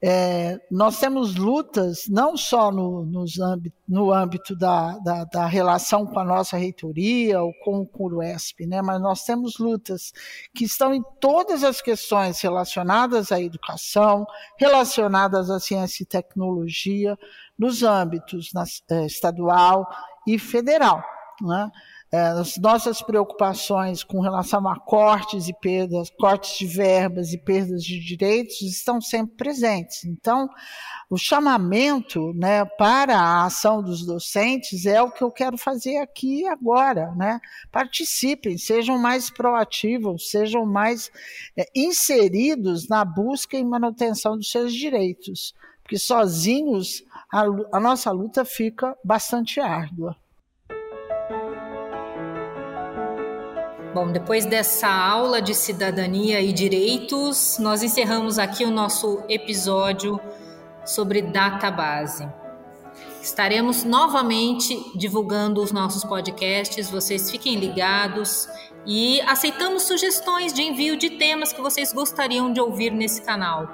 é, 0.03 0.61
nós 0.71 1.01
temos 1.01 1.35
lutas 1.35 2.05
não 2.09 2.37
só 2.37 2.71
no, 2.71 3.05
âmbito, 3.43 3.77
no 3.89 4.13
âmbito 4.13 4.55
da, 4.55 4.97
da, 4.99 5.25
da, 5.25 5.47
relação 5.47 6.07
com 6.07 6.21
a 6.21 6.25
nossa 6.25 6.57
reitoria 6.57 7.43
ou 7.43 7.53
com 7.65 7.81
o 7.81 7.87
CURUESP, 7.87 8.65
né, 8.67 8.81
mas 8.81 9.01
nós 9.01 9.25
temos 9.25 9.59
lutas 9.59 10.13
que 10.55 10.65
estão 10.65 10.95
em 10.95 11.03
todas 11.21 11.65
as 11.65 11.83
questões 11.83 12.41
relacionadas 12.41 13.33
à 13.33 13.41
educação, 13.41 14.25
relacionadas 14.57 15.51
à 15.51 15.59
ciência 15.59 16.05
e 16.05 16.07
tecnologia, 16.07 17.19
nos 17.59 17.83
âmbitos 17.83 18.53
na, 18.53 18.65
é, 18.91 19.05
estadual 19.05 19.85
e 20.29 20.39
federal. 20.39 21.03
Né? 21.43 21.71
É, 22.11 22.19
as 22.19 22.57
nossas 22.57 23.03
preocupações 23.03 24.03
com 24.03 24.21
relação 24.21 24.67
a 24.67 24.81
cortes 24.81 25.47
e 25.47 25.53
perdas, 25.53 26.09
cortes 26.09 26.57
de 26.57 26.67
verbas 26.67 27.35
e 27.35 27.39
perdas 27.39 27.85
de 27.85 28.01
direitos 28.01 28.63
estão 28.63 28.99
sempre 28.99 29.37
presentes. 29.37 30.05
Então, 30.05 30.49
o 31.11 31.19
chamamento 31.19 32.33
né, 32.33 32.65
para 32.65 33.15
a 33.15 33.45
ação 33.45 33.83
dos 33.83 34.07
docentes 34.07 34.87
é 34.87 35.03
o 35.03 35.11
que 35.11 35.23
eu 35.23 35.31
quero 35.31 35.59
fazer 35.59 35.99
aqui 35.99 36.47
agora. 36.47 37.15
Né? 37.15 37.41
Participem, 37.71 38.57
sejam 38.57 38.97
mais 38.97 39.29
proativos, 39.29 40.31
sejam 40.31 40.65
mais 40.65 41.11
é, 41.55 41.67
inseridos 41.75 42.89
na 42.89 43.05
busca 43.05 43.59
e 43.59 43.65
manutenção 43.65 44.35
dos 44.35 44.51
seus 44.51 44.73
direitos, 44.73 45.55
porque 45.83 45.99
sozinhos 45.99 47.05
a, 47.31 47.43
a 47.77 47.81
nossa 47.81 48.11
luta 48.11 48.47
fica 48.47 48.97
bastante 49.05 49.61
árdua. 49.61 50.17
Bom, 53.99 54.13
depois 54.13 54.47
dessa 54.47 54.87
aula 54.87 55.43
de 55.43 55.53
cidadania 55.53 56.41
e 56.41 56.53
direitos, 56.53 57.59
nós 57.59 57.83
encerramos 57.83 58.39
aqui 58.39 58.65
o 58.65 58.71
nosso 58.71 59.25
episódio 59.29 60.21
sobre 60.87 61.21
database. 61.21 62.25
Estaremos 63.21 63.83
novamente 63.83 64.81
divulgando 64.97 65.61
os 65.61 65.73
nossos 65.73 66.05
podcasts, 66.05 66.89
vocês 66.89 67.29
fiquem 67.29 67.57
ligados 67.57 68.49
e 68.87 69.21
aceitamos 69.23 69.83
sugestões 69.83 70.53
de 70.53 70.63
envio 70.63 70.97
de 70.97 71.11
temas 71.11 71.53
que 71.53 71.61
vocês 71.61 71.93
gostariam 71.93 72.53
de 72.53 72.61
ouvir 72.61 72.93
nesse 72.93 73.23
canal. 73.23 73.67